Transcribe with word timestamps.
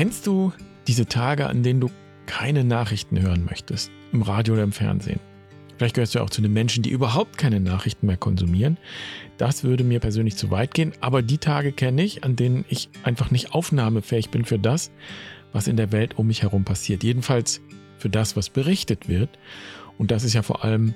Kennst 0.00 0.26
du 0.26 0.50
diese 0.86 1.04
Tage, 1.04 1.46
an 1.46 1.62
denen 1.62 1.78
du 1.78 1.90
keine 2.24 2.64
Nachrichten 2.64 3.20
hören 3.20 3.44
möchtest, 3.44 3.90
im 4.12 4.22
Radio 4.22 4.54
oder 4.54 4.62
im 4.62 4.72
Fernsehen? 4.72 5.20
Vielleicht 5.76 5.94
gehörst 5.94 6.14
du 6.14 6.20
auch 6.20 6.30
zu 6.30 6.40
den 6.40 6.54
Menschen, 6.54 6.82
die 6.82 6.88
überhaupt 6.88 7.36
keine 7.36 7.60
Nachrichten 7.60 8.06
mehr 8.06 8.16
konsumieren. 8.16 8.78
Das 9.36 9.62
würde 9.62 9.84
mir 9.84 10.00
persönlich 10.00 10.36
zu 10.36 10.50
weit 10.50 10.72
gehen, 10.72 10.94
aber 11.02 11.20
die 11.20 11.36
Tage 11.36 11.72
kenne 11.72 12.02
ich, 12.02 12.24
an 12.24 12.34
denen 12.34 12.64
ich 12.70 12.88
einfach 13.02 13.30
nicht 13.30 13.52
aufnahmefähig 13.52 14.30
bin 14.30 14.46
für 14.46 14.58
das, 14.58 14.90
was 15.52 15.68
in 15.68 15.76
der 15.76 15.92
Welt 15.92 16.16
um 16.16 16.28
mich 16.28 16.44
herum 16.44 16.64
passiert. 16.64 17.04
Jedenfalls 17.04 17.60
für 17.98 18.08
das, 18.08 18.36
was 18.36 18.48
berichtet 18.48 19.06
wird. 19.06 19.38
Und 19.98 20.12
das 20.12 20.24
ist 20.24 20.32
ja 20.32 20.40
vor 20.40 20.64
allem 20.64 20.94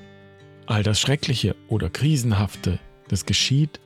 all 0.65 0.83
das 0.83 0.99
Schreckliche 0.99 1.57
oder 1.69 1.91
Krisenhafte, 1.91 2.79
das 3.09 3.27
geschieht. 3.27 3.81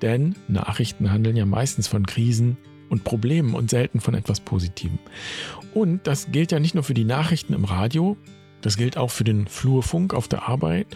Denn 0.00 0.36
Nachrichten 0.46 1.10
handeln 1.10 1.34
ja 1.34 1.44
meistens 1.44 1.88
von 1.88 2.06
Krisen 2.06 2.56
und 2.90 3.04
Problemen 3.04 3.54
und 3.54 3.70
selten 3.70 4.00
von 4.00 4.14
etwas 4.14 4.40
Positivem. 4.40 4.98
Und 5.72 6.06
das 6.06 6.30
gilt 6.30 6.52
ja 6.52 6.60
nicht 6.60 6.74
nur 6.74 6.84
für 6.84 6.94
die 6.94 7.04
Nachrichten 7.04 7.54
im 7.54 7.64
Radio, 7.64 8.18
das 8.60 8.76
gilt 8.76 8.98
auch 8.98 9.10
für 9.10 9.24
den 9.24 9.46
Flurfunk 9.46 10.12
auf 10.12 10.28
der 10.28 10.46
Arbeit, 10.48 10.86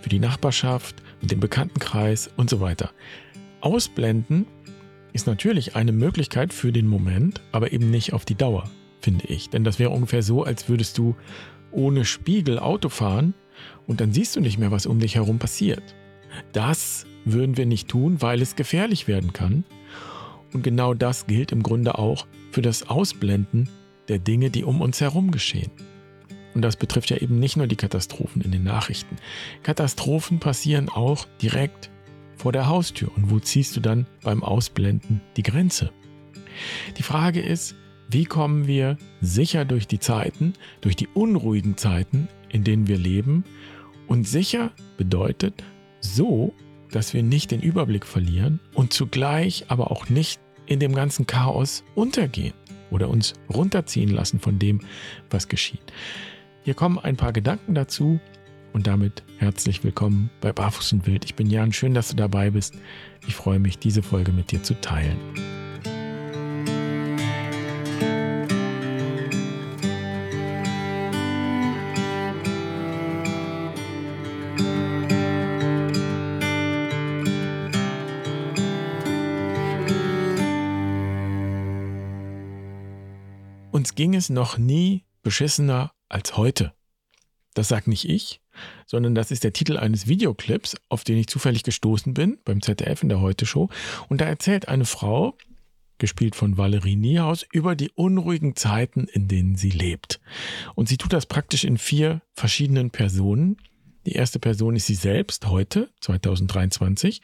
für 0.00 0.08
die 0.08 0.20
Nachbarschaft 0.20 1.02
den 1.22 1.40
Bekanntenkreis 1.40 2.30
und 2.36 2.48
so 2.48 2.60
weiter. 2.60 2.90
Ausblenden 3.60 4.46
ist 5.12 5.26
natürlich 5.26 5.76
eine 5.76 5.92
Möglichkeit 5.92 6.52
für 6.52 6.72
den 6.72 6.86
Moment, 6.86 7.40
aber 7.52 7.72
eben 7.72 7.90
nicht 7.90 8.12
auf 8.12 8.24
die 8.24 8.36
Dauer, 8.36 8.70
finde 9.00 9.26
ich. 9.26 9.50
Denn 9.50 9.64
das 9.64 9.78
wäre 9.78 9.90
ungefähr 9.90 10.22
so, 10.22 10.44
als 10.44 10.68
würdest 10.68 10.98
du 10.98 11.16
ohne 11.72 12.04
Spiegel 12.04 12.58
Auto 12.58 12.88
fahren 12.88 13.34
und 13.86 14.00
dann 14.00 14.12
siehst 14.12 14.36
du 14.36 14.40
nicht 14.40 14.58
mehr, 14.58 14.70
was 14.70 14.86
um 14.86 15.00
dich 15.00 15.16
herum 15.16 15.38
passiert. 15.38 15.82
Das 16.52 17.06
würden 17.24 17.56
wir 17.56 17.66
nicht 17.66 17.88
tun, 17.88 18.22
weil 18.22 18.40
es 18.40 18.56
gefährlich 18.56 19.08
werden 19.08 19.32
kann. 19.32 19.64
Und 20.52 20.62
genau 20.62 20.94
das 20.94 21.26
gilt 21.26 21.52
im 21.52 21.62
Grunde 21.62 21.98
auch 21.98 22.26
für 22.50 22.62
das 22.62 22.88
Ausblenden 22.88 23.68
der 24.08 24.18
Dinge, 24.18 24.50
die 24.50 24.64
um 24.64 24.80
uns 24.80 25.00
herum 25.00 25.30
geschehen. 25.30 25.70
Und 26.54 26.62
das 26.62 26.76
betrifft 26.76 27.10
ja 27.10 27.16
eben 27.16 27.38
nicht 27.38 27.56
nur 27.56 27.68
die 27.68 27.76
Katastrophen 27.76 28.42
in 28.42 28.50
den 28.50 28.64
Nachrichten. 28.64 29.16
Katastrophen 29.62 30.40
passieren 30.40 30.88
auch 30.88 31.26
direkt 31.40 31.90
vor 32.36 32.52
der 32.52 32.66
Haustür. 32.66 33.10
Und 33.16 33.30
wo 33.30 33.38
ziehst 33.38 33.76
du 33.76 33.80
dann 33.80 34.06
beim 34.22 34.42
Ausblenden 34.42 35.20
die 35.36 35.42
Grenze? 35.42 35.92
Die 36.98 37.02
Frage 37.02 37.40
ist, 37.40 37.76
wie 38.08 38.24
kommen 38.24 38.66
wir 38.66 38.96
sicher 39.20 39.64
durch 39.64 39.86
die 39.86 40.00
Zeiten, 40.00 40.54
durch 40.80 40.96
die 40.96 41.06
unruhigen 41.06 41.76
Zeiten, 41.76 42.28
in 42.48 42.64
denen 42.64 42.88
wir 42.88 42.98
leben? 42.98 43.44
Und 44.08 44.26
sicher 44.26 44.72
bedeutet 44.96 45.62
so, 46.00 46.52
dass 46.90 47.14
wir 47.14 47.22
nicht 47.22 47.52
den 47.52 47.60
Überblick 47.60 48.04
verlieren 48.04 48.58
und 48.74 48.92
zugleich 48.92 49.66
aber 49.68 49.92
auch 49.92 50.08
nicht 50.08 50.40
in 50.66 50.80
dem 50.80 50.94
ganzen 50.94 51.26
Chaos 51.26 51.84
untergehen 51.94 52.54
oder 52.90 53.08
uns 53.08 53.34
runterziehen 53.52 54.10
lassen 54.10 54.40
von 54.40 54.58
dem, 54.58 54.80
was 55.30 55.48
geschieht. 55.48 55.92
Hier 56.62 56.74
kommen 56.74 56.98
ein 56.98 57.16
paar 57.16 57.32
Gedanken 57.32 57.74
dazu 57.74 58.20
und 58.72 58.86
damit 58.86 59.22
herzlich 59.38 59.82
willkommen 59.82 60.30
bei 60.40 60.52
Barfuß 60.52 60.92
und 60.92 61.06
Wild. 61.06 61.24
Ich 61.24 61.34
bin 61.34 61.48
Jan, 61.50 61.72
schön, 61.72 61.94
dass 61.94 62.08
du 62.08 62.16
dabei 62.16 62.50
bist. 62.50 62.74
Ich 63.26 63.34
freue 63.34 63.58
mich, 63.58 63.78
diese 63.78 64.02
Folge 64.02 64.32
mit 64.32 64.52
dir 64.52 64.62
zu 64.62 64.80
teilen. 64.80 65.18
Ging 84.00 84.14
es 84.14 84.30
noch 84.30 84.56
nie 84.56 85.04
beschissener 85.22 85.92
als 86.08 86.38
heute. 86.38 86.72
Das 87.52 87.68
sagt 87.68 87.86
nicht 87.86 88.08
ich, 88.08 88.40
sondern 88.86 89.14
das 89.14 89.30
ist 89.30 89.44
der 89.44 89.52
Titel 89.52 89.76
eines 89.76 90.06
Videoclips, 90.06 90.74
auf 90.88 91.04
den 91.04 91.18
ich 91.18 91.26
zufällig 91.26 91.64
gestoßen 91.64 92.14
bin 92.14 92.38
beim 92.46 92.62
ZDF 92.62 93.02
in 93.02 93.10
der 93.10 93.20
Heute 93.20 93.44
Show. 93.44 93.68
Und 94.08 94.22
da 94.22 94.24
erzählt 94.24 94.68
eine 94.68 94.86
Frau, 94.86 95.36
gespielt 95.98 96.34
von 96.34 96.56
Valerie 96.56 96.96
Niehaus, 96.96 97.44
über 97.52 97.76
die 97.76 97.90
unruhigen 97.90 98.56
Zeiten, 98.56 99.04
in 99.04 99.28
denen 99.28 99.56
sie 99.56 99.68
lebt. 99.68 100.18
Und 100.74 100.88
sie 100.88 100.96
tut 100.96 101.12
das 101.12 101.26
praktisch 101.26 101.64
in 101.64 101.76
vier 101.76 102.22
verschiedenen 102.32 102.88
Personen. 102.88 103.58
Die 104.06 104.12
erste 104.12 104.38
Person 104.38 104.76
ist 104.76 104.86
sie 104.86 104.94
selbst 104.94 105.46
heute, 105.46 105.90
2023. 106.00 107.20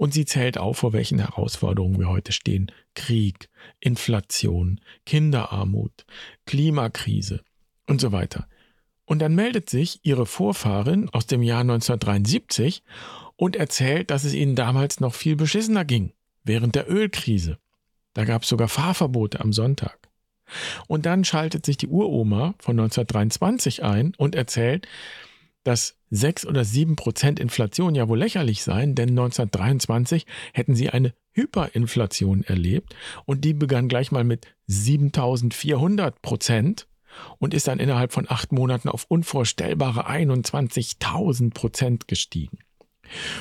Und 0.00 0.14
sie 0.14 0.24
zählt 0.24 0.56
auf, 0.56 0.78
vor 0.78 0.94
welchen 0.94 1.18
Herausforderungen 1.18 1.98
wir 1.98 2.08
heute 2.08 2.32
stehen. 2.32 2.72
Krieg, 2.94 3.50
Inflation, 3.80 4.80
Kinderarmut, 5.04 6.06
Klimakrise, 6.46 7.42
und 7.86 8.00
so 8.00 8.10
weiter. 8.10 8.48
Und 9.04 9.18
dann 9.18 9.34
meldet 9.34 9.68
sich 9.68 10.00
ihre 10.02 10.24
Vorfahrin 10.24 11.10
aus 11.10 11.26
dem 11.26 11.42
Jahr 11.42 11.60
1973 11.60 12.82
und 13.36 13.56
erzählt, 13.56 14.10
dass 14.10 14.24
es 14.24 14.32
ihnen 14.32 14.56
damals 14.56 15.00
noch 15.00 15.12
viel 15.12 15.36
beschissener 15.36 15.84
ging, 15.84 16.14
während 16.44 16.76
der 16.76 16.90
Ölkrise. 16.90 17.58
Da 18.14 18.24
gab 18.24 18.44
es 18.44 18.48
sogar 18.48 18.68
Fahrverbote 18.68 19.40
am 19.40 19.52
Sonntag. 19.52 19.98
Und 20.88 21.04
dann 21.04 21.26
schaltet 21.26 21.66
sich 21.66 21.76
die 21.76 21.88
Uroma 21.88 22.54
von 22.58 22.80
1923 22.80 23.82
ein 23.82 24.14
und 24.16 24.34
erzählt, 24.34 24.88
dass 25.62 25.99
6 26.10 26.46
oder 26.46 26.64
7 26.64 26.96
Prozent 26.96 27.38
Inflation 27.38 27.94
ja 27.94 28.08
wohl 28.08 28.18
lächerlich 28.18 28.62
seien, 28.62 28.94
denn 28.94 29.10
1923 29.10 30.26
hätten 30.52 30.74
sie 30.74 30.90
eine 30.90 31.14
Hyperinflation 31.32 32.42
erlebt 32.42 32.94
und 33.24 33.44
die 33.44 33.54
begann 33.54 33.88
gleich 33.88 34.10
mal 34.10 34.24
mit 34.24 34.46
7400 34.66 36.20
Prozent 36.20 36.88
und 37.38 37.54
ist 37.54 37.68
dann 37.68 37.78
innerhalb 37.78 38.12
von 38.12 38.26
acht 38.28 38.52
Monaten 38.52 38.88
auf 38.88 39.04
unvorstellbare 39.08 40.08
21.000 40.08 41.54
Prozent 41.54 42.08
gestiegen. 42.08 42.58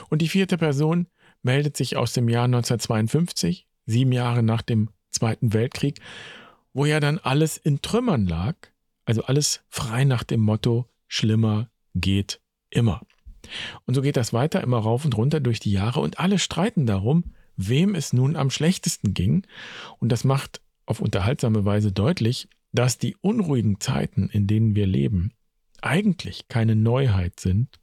Und 0.10 0.22
die 0.22 0.30
vierte 0.30 0.58
Person 0.58 1.08
meldet 1.42 1.78
sich 1.78 1.98
aus 1.98 2.14
dem 2.14 2.30
Jahr 2.30 2.46
1952, 2.46 3.68
sieben 3.86 4.12
Jahre 4.12 4.44
nach 4.44 4.62
dem 4.62 4.90
Zweiten 5.12 5.54
Weltkrieg, 5.54 6.00
wo 6.74 6.86
ja 6.86 7.00
dann 7.00 7.18
alles 7.18 7.58
in 7.58 7.82
Trümmern 7.82 8.28
lag, 8.28 8.56
also 9.06 9.24
alles 9.24 9.62
frei 9.70 10.04
nach 10.04 10.24
dem 10.24 10.42
Motto, 10.42 10.88
schlimmer 11.08 11.70
geht 11.96 12.40
immer. 12.70 13.02
Und 13.86 13.96
so 13.96 14.02
geht 14.02 14.18
das 14.18 14.34
weiter 14.34 14.62
immer 14.62 14.80
rauf 14.80 15.06
und 15.06 15.18
runter 15.18 15.40
durch 15.40 15.60
die 15.60 15.72
Jahre 15.72 16.02
und 16.02 16.20
alle 16.20 16.40
streiten 16.40 16.86
darum, 16.86 17.34
wem 17.56 17.96
es 17.96 18.14
nun 18.14 18.36
am 18.36 18.50
schlechtesten 18.50 19.14
ging. 19.14 19.46
Und 20.00 20.12
das 20.12 20.24
macht 20.24 20.62
auf 20.86 21.02
unterhaltsame 21.02 21.66
Weise 21.66 21.92
deutlich, 21.92 22.48
dass 22.72 22.98
die 22.98 23.16
unruhigen 23.22 23.80
Zeiten, 23.80 24.30
in 24.30 24.48
denen 24.48 24.76
wir 24.76 24.88
leben, 24.88 25.34
eigentlich 25.82 26.48
keine 26.48 26.76
Neuheit 26.76 27.40
sind 27.40 27.80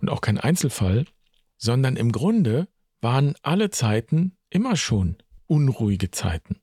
und 0.00 0.08
auch 0.08 0.20
kein 0.20 0.38
Einzelfall, 0.38 1.06
sondern 1.56 1.96
im 1.96 2.12
Grunde 2.12 2.68
waren 3.00 3.34
alle 3.42 3.70
Zeiten 3.70 4.36
immer 4.50 4.76
schon 4.76 5.16
unruhige 5.46 6.10
Zeiten. 6.10 6.60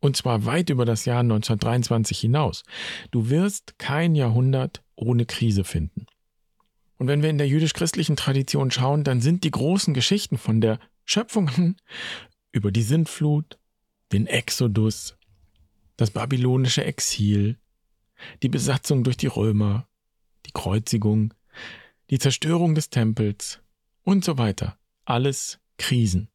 Und 0.00 0.16
zwar 0.16 0.46
weit 0.46 0.70
über 0.70 0.84
das 0.84 1.04
Jahr 1.04 1.20
1923 1.20 2.18
hinaus. 2.18 2.64
Du 3.10 3.28
wirst 3.28 3.78
kein 3.78 4.14
Jahrhundert 4.14 4.82
ohne 4.96 5.26
Krise 5.26 5.64
finden. 5.64 6.06
Und 7.00 7.06
wenn 7.06 7.22
wir 7.22 7.30
in 7.30 7.38
der 7.38 7.48
jüdisch-christlichen 7.48 8.14
Tradition 8.14 8.70
schauen, 8.70 9.04
dann 9.04 9.22
sind 9.22 9.42
die 9.44 9.50
großen 9.50 9.94
Geschichten 9.94 10.36
von 10.36 10.60
der 10.60 10.78
Schöpfung 11.06 11.50
über 12.52 12.70
die 12.70 12.82
Sintflut, 12.82 13.58
den 14.12 14.26
Exodus, 14.26 15.16
das 15.96 16.10
babylonische 16.10 16.84
Exil, 16.84 17.58
die 18.42 18.50
Besatzung 18.50 19.02
durch 19.02 19.16
die 19.16 19.28
Römer, 19.28 19.88
die 20.44 20.50
Kreuzigung, 20.52 21.32
die 22.10 22.18
Zerstörung 22.18 22.74
des 22.74 22.90
Tempels 22.90 23.60
und 24.02 24.22
so 24.22 24.36
weiter. 24.36 24.76
Alles 25.06 25.58
Krisen. 25.78 26.28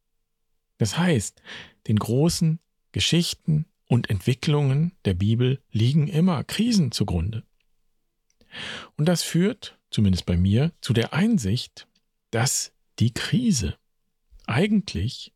Das 0.78 0.98
heißt, 0.98 1.42
den 1.86 1.96
großen 1.96 2.58
Geschichten 2.90 3.66
und 3.86 4.10
Entwicklungen 4.10 4.96
der 5.04 5.14
Bibel 5.14 5.62
liegen 5.70 6.08
immer 6.08 6.42
Krisen 6.42 6.90
zugrunde. 6.90 7.44
Und 8.96 9.06
das 9.06 9.22
führt, 9.22 9.78
zumindest 9.96 10.26
bei 10.26 10.36
mir, 10.36 10.72
zu 10.82 10.92
der 10.92 11.14
Einsicht, 11.14 11.88
dass 12.30 12.70
die 12.98 13.14
Krise 13.14 13.78
eigentlich 14.46 15.32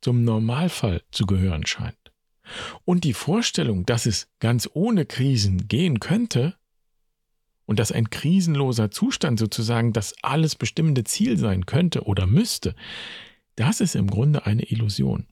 zum 0.00 0.24
Normalfall 0.24 1.02
zu 1.10 1.26
gehören 1.26 1.66
scheint. 1.66 1.94
Und 2.86 3.04
die 3.04 3.12
Vorstellung, 3.12 3.84
dass 3.84 4.06
es 4.06 4.28
ganz 4.40 4.66
ohne 4.72 5.04
Krisen 5.04 5.68
gehen 5.68 6.00
könnte 6.00 6.56
und 7.66 7.78
dass 7.78 7.92
ein 7.92 8.08
krisenloser 8.08 8.90
Zustand 8.90 9.38
sozusagen 9.38 9.92
das 9.92 10.14
alles 10.22 10.54
bestimmende 10.54 11.04
Ziel 11.04 11.36
sein 11.36 11.66
könnte 11.66 12.04
oder 12.04 12.26
müsste, 12.26 12.74
das 13.56 13.82
ist 13.82 13.94
im 13.94 14.06
Grunde 14.08 14.46
eine 14.46 14.62
Illusion. 14.62 15.26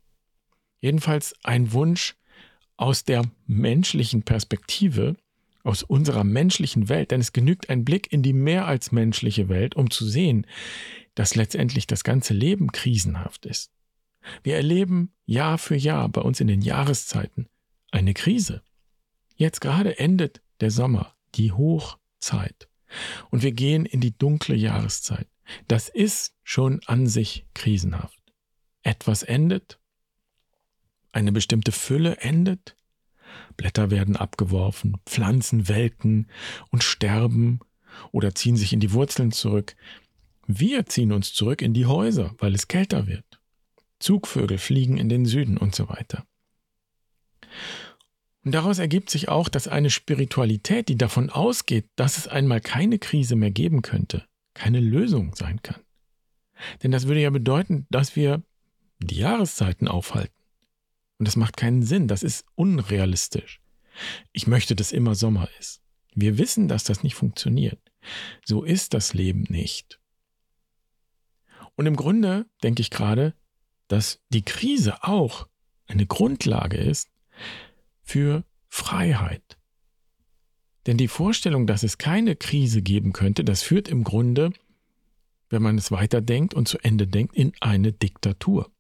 Jedenfalls 0.81 1.35
ein 1.45 1.73
Wunsch 1.73 2.15
aus 2.77 3.05
der 3.05 3.23
menschlichen 3.47 4.23
Perspektive, 4.23 5.17
aus 5.67 5.83
unserer 5.83 6.25
menschlichen 6.25 6.89
Welt, 6.89 7.11
denn 7.11 7.21
es 7.21 7.33
genügt 7.33 7.69
ein 7.69 7.85
Blick 7.85 8.13
in 8.13 8.23
die 8.23 8.33
mehr 8.33 8.67
als 8.67 8.93
menschliche 8.93 9.49
Welt, 9.49 9.75
um 9.77 9.91
zu 9.91 10.07
sehen, 10.07 10.47
dass 11.15 11.35
letztendlich 11.35 11.87
das 11.87 12.05
ganze 12.05 12.35
Leben 12.35 12.73
krisenhaft 12.73 13.47
ist. 13.47 13.73
Wir 14.43 14.57
erleben 14.57 15.13
Jahr 15.25 15.59
für 15.59 15.77
Jahr 15.77 16.09
bei 16.09 16.21
uns 16.21 16.41
in 16.41 16.47
den 16.47 16.63
Jahreszeiten 16.63 17.49
eine 17.91 18.15
Krise. 18.15 18.63
Jetzt 19.37 19.61
gerade 19.61 19.99
endet 19.99 20.41
der 20.61 20.71
Sommer, 20.71 21.15
die 21.35 21.53
Hochzeit. 21.53 22.69
Und 23.31 23.43
wir 23.43 23.53
gehen 23.53 23.87
in 23.87 24.01
die 24.01 24.17
dunkle 24.17 24.55
Jahreszeit. 24.55 25.29
Das 25.69 25.89
ist 25.89 26.35
schon 26.43 26.81
an 26.87 27.07
sich 27.07 27.47
krisenhaft. 27.55 28.21
Etwas 28.83 29.23
endet, 29.23 29.79
eine 31.13 31.33
bestimmte 31.33 31.73
Fülle 31.73 32.19
endet, 32.19 32.77
Blätter 33.57 33.91
werden 33.91 34.17
abgeworfen, 34.17 34.97
Pflanzen 35.07 35.69
welken 35.69 36.29
und 36.71 36.85
sterben 36.85 37.61
oder 38.13 38.35
ziehen 38.35 38.57
sich 38.57 38.73
in 38.73 38.81
die 38.81 38.93
Wurzeln 38.93 39.33
zurück. 39.33 39.77
Wir 40.47 40.87
ziehen 40.87 41.13
uns 41.13 41.33
zurück 41.33 41.63
in 41.63 41.75
die 41.75 41.87
Häuser, 41.87 42.35
weil 42.39 42.55
es 42.55 42.69
kälter 42.69 43.07
wird. 43.07 43.25
Zugvögel 43.99 44.59
fliegen 44.59 44.99
in 44.99 45.09
den 45.09 45.25
Süden 45.25 45.57
und 45.57 45.75
so 45.75 45.89
weiter. 45.89 46.25
Und 48.45 48.53
daraus 48.53 48.79
ergibt 48.79 49.11
sich 49.11 49.29
auch, 49.29 49.49
dass 49.49 49.67
eine 49.67 49.91
Spiritualität, 49.91 50.89
die 50.89 50.97
davon 50.97 51.31
ausgeht, 51.31 51.87
dass 51.97 52.17
es 52.17 52.29
einmal 52.29 52.61
keine 52.61 52.99
Krise 52.99 53.35
mehr 53.35 53.51
geben 53.51 53.83
könnte, 53.83 54.25
keine 54.55 54.79
Lösung 54.79 55.35
sein 55.35 55.63
kann. 55.63 55.81
Denn 56.83 56.93
das 56.93 57.09
würde 57.09 57.23
ja 57.23 57.31
bedeuten, 57.31 57.87
dass 57.91 58.15
wir 58.15 58.43
die 59.01 59.17
Jahreszeiten 59.17 59.89
aufhalten. 59.89 60.36
Und 61.19 61.27
das 61.27 61.37
macht 61.37 61.57
keinen 61.57 61.83
Sinn, 61.83 62.09
das 62.09 62.23
ist 62.23 62.45
unrealistisch. 62.55 63.61
Ich 64.33 64.47
möchte, 64.47 64.77
dass 64.77 64.93
immer 64.93 65.15
Sommer 65.15 65.49
ist. 65.59 65.81
Wir 66.15 66.39
wissen, 66.39 66.69
dass 66.69 66.85
das 66.85 67.03
nicht 67.03 67.15
funktioniert. 67.15 67.81
So 68.45 68.63
ist 68.63 68.95
das 68.95 69.15
Leben 69.15 69.45
nicht. 69.49 69.99
Und 71.77 71.87
im 71.87 71.97
Grunde 71.97 72.47
denke 72.63 72.81
ich 72.81 72.91
gerade, 72.91 73.35
dass 73.89 74.21
die 74.31 74.43
Krise 74.43 75.03
auch 75.05 75.47
eine 75.87 76.07
Grundlage 76.07 76.79
ist, 76.79 77.09
für 78.03 78.45
Freiheit. 78.69 79.59
Denn 80.87 80.97
die 80.97 81.09
Vorstellung, 81.09 81.67
dass 81.67 81.83
es 81.83 81.99
keine 81.99 82.37
Krise 82.37 82.81
geben 82.81 83.13
könnte, 83.13 83.45
das 83.45 83.63
führt 83.63 83.89
im 83.89 84.05
Grunde, 84.05 84.53
wenn 85.51 85.63
man 85.63 85.77
es 85.77 85.91
weiterdenkt 85.91 86.55
und 86.55 86.69
zu 86.69 86.79
Ende 86.79 87.07
denkt, 87.07 87.35
in 87.35 87.53
eine 87.61 87.93
Diktatur. 87.93 88.71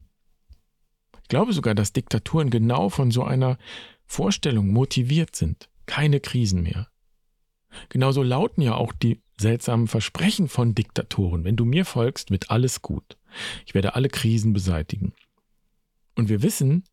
Ich 1.27 1.29
glaube 1.29 1.53
sogar, 1.53 1.75
dass 1.75 1.93
Diktaturen 1.93 2.51
genau 2.51 2.89
von 2.89 3.11
so 3.11 3.25
einer 3.25 3.59
Vorstellung 4.05 4.69
motiviert 4.69 5.35
sind. 5.35 5.69
Keine 5.85 6.21
Krisen 6.21 6.63
mehr. 6.63 6.87
Genauso 7.89 8.23
lauten 8.23 8.63
ja 8.63 8.77
auch 8.77 8.93
die 8.93 9.21
seltsamen 9.37 9.89
Versprechen 9.89 10.47
von 10.47 10.77
Diktatoren. 10.77 11.43
Wenn 11.43 11.57
du 11.57 11.65
mir 11.65 11.85
folgst, 11.85 12.31
wird 12.31 12.53
alles 12.53 12.81
gut. 12.81 13.19
Ich 13.67 13.75
werde 13.75 13.97
alle 13.97 14.09
Krisen 14.09 14.53
beseitigen. 14.53 15.15
Und 16.15 16.29
wir 16.29 16.43
wissen, 16.43 16.85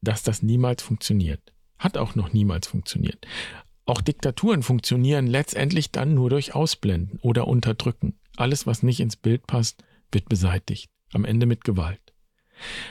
dass 0.00 0.22
das 0.22 0.44
niemals 0.44 0.84
funktioniert. 0.84 1.52
Hat 1.76 1.98
auch 1.98 2.14
noch 2.14 2.32
niemals 2.32 2.68
funktioniert. 2.68 3.26
Auch 3.84 4.00
Diktaturen 4.00 4.62
funktionieren 4.62 5.26
letztendlich 5.26 5.90
dann 5.90 6.14
nur 6.14 6.30
durch 6.30 6.54
Ausblenden 6.54 7.18
oder 7.20 7.48
Unterdrücken. 7.48 8.16
Alles, 8.36 8.68
was 8.68 8.84
nicht 8.84 9.00
ins 9.00 9.16
Bild 9.16 9.48
passt, 9.48 9.82
wird 10.12 10.28
beseitigt. 10.28 10.88
Am 11.12 11.24
Ende 11.24 11.46
mit 11.46 11.64
Gewalt. 11.64 12.09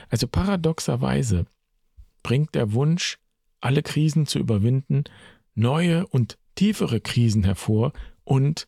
Also 0.09 0.27
paradoxerweise 0.27 1.45
bringt 2.23 2.55
der 2.55 2.73
Wunsch, 2.73 3.17
alle 3.61 3.83
Krisen 3.83 4.25
zu 4.25 4.39
überwinden, 4.39 5.03
neue 5.55 6.07
und 6.07 6.37
tiefere 6.55 7.01
Krisen 7.01 7.43
hervor 7.43 7.93
und 8.23 8.67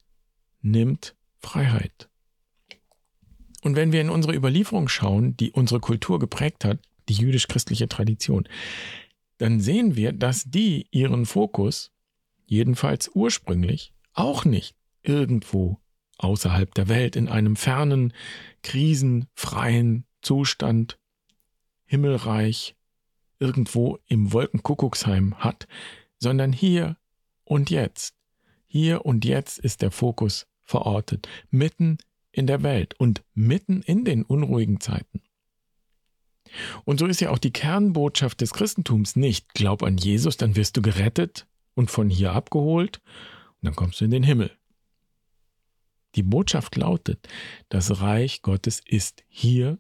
nimmt 0.62 1.16
Freiheit. 1.40 2.10
Und 3.64 3.76
wenn 3.76 3.92
wir 3.92 4.02
in 4.02 4.10
unsere 4.10 4.36
Überlieferung 4.36 4.88
schauen, 4.88 5.38
die 5.38 5.52
unsere 5.52 5.80
Kultur 5.80 6.20
geprägt 6.20 6.66
hat, 6.66 6.80
die 7.10 7.14
jüdisch-christliche 7.14 7.88
Tradition, 7.88 8.48
dann 9.38 9.60
sehen 9.60 9.96
wir, 9.96 10.14
dass 10.14 10.46
die 10.46 10.88
ihren 10.92 11.26
Fokus, 11.26 11.92
jedenfalls 12.46 13.10
ursprünglich, 13.14 13.94
auch 14.14 14.46
nicht 14.46 14.76
irgendwo 15.04 15.80
außerhalb 16.18 16.74
der 16.76 16.88
Welt 16.88 17.16
in 17.16 17.28
einem 17.28 17.56
fernen, 17.56 18.14
krisenfreien 18.62 20.06
Zustand, 20.22 20.98
himmelreich, 21.86 22.76
irgendwo 23.40 24.00
im 24.08 24.32
Wolkenkuckucksheim 24.34 25.36
hat, 25.40 25.68
sondern 26.20 26.54
hier 26.54 26.98
und 27.44 27.70
jetzt. 27.70 28.16
Hier 28.68 29.06
und 29.06 29.26
jetzt 29.26 29.58
ist 29.60 29.82
der 29.82 29.92
Fokus 29.92 30.48
verortet, 30.62 31.28
mitten 31.50 31.98
in 32.32 32.48
der 32.48 32.64
Welt 32.64 32.94
und 33.00 33.24
mitten 33.34 33.82
in 33.82 34.06
den 34.06 34.24
unruhigen 34.24 34.80
Zeiten. 34.80 35.22
Und 36.86 37.00
so 37.00 37.08
ist 37.08 37.22
ja 37.22 37.30
auch 37.30 37.38
die 37.38 37.52
Kernbotschaft 37.52 38.42
des 38.42 38.54
Christentums 38.54 39.16
nicht, 39.16 39.54
glaub 39.54 39.84
an 39.84 39.98
Jesus, 39.98 40.38
dann 40.38 40.56
wirst 40.56 40.78
du 40.78 40.82
gerettet 40.82 41.48
und 41.74 41.92
von 41.92 42.10
hier 42.10 42.34
abgeholt 42.34 43.02
und 43.62 43.66
dann 43.66 43.76
kommst 43.76 44.02
du 44.02 44.06
in 44.06 44.12
den 44.12 44.24
Himmel. 44.24 44.52
Die 46.16 46.24
Botschaft 46.24 46.76
lautet, 46.76 47.28
das 47.70 48.02
Reich 48.02 48.42
Gottes 48.42 48.82
ist 48.86 49.24
hier 49.28 49.80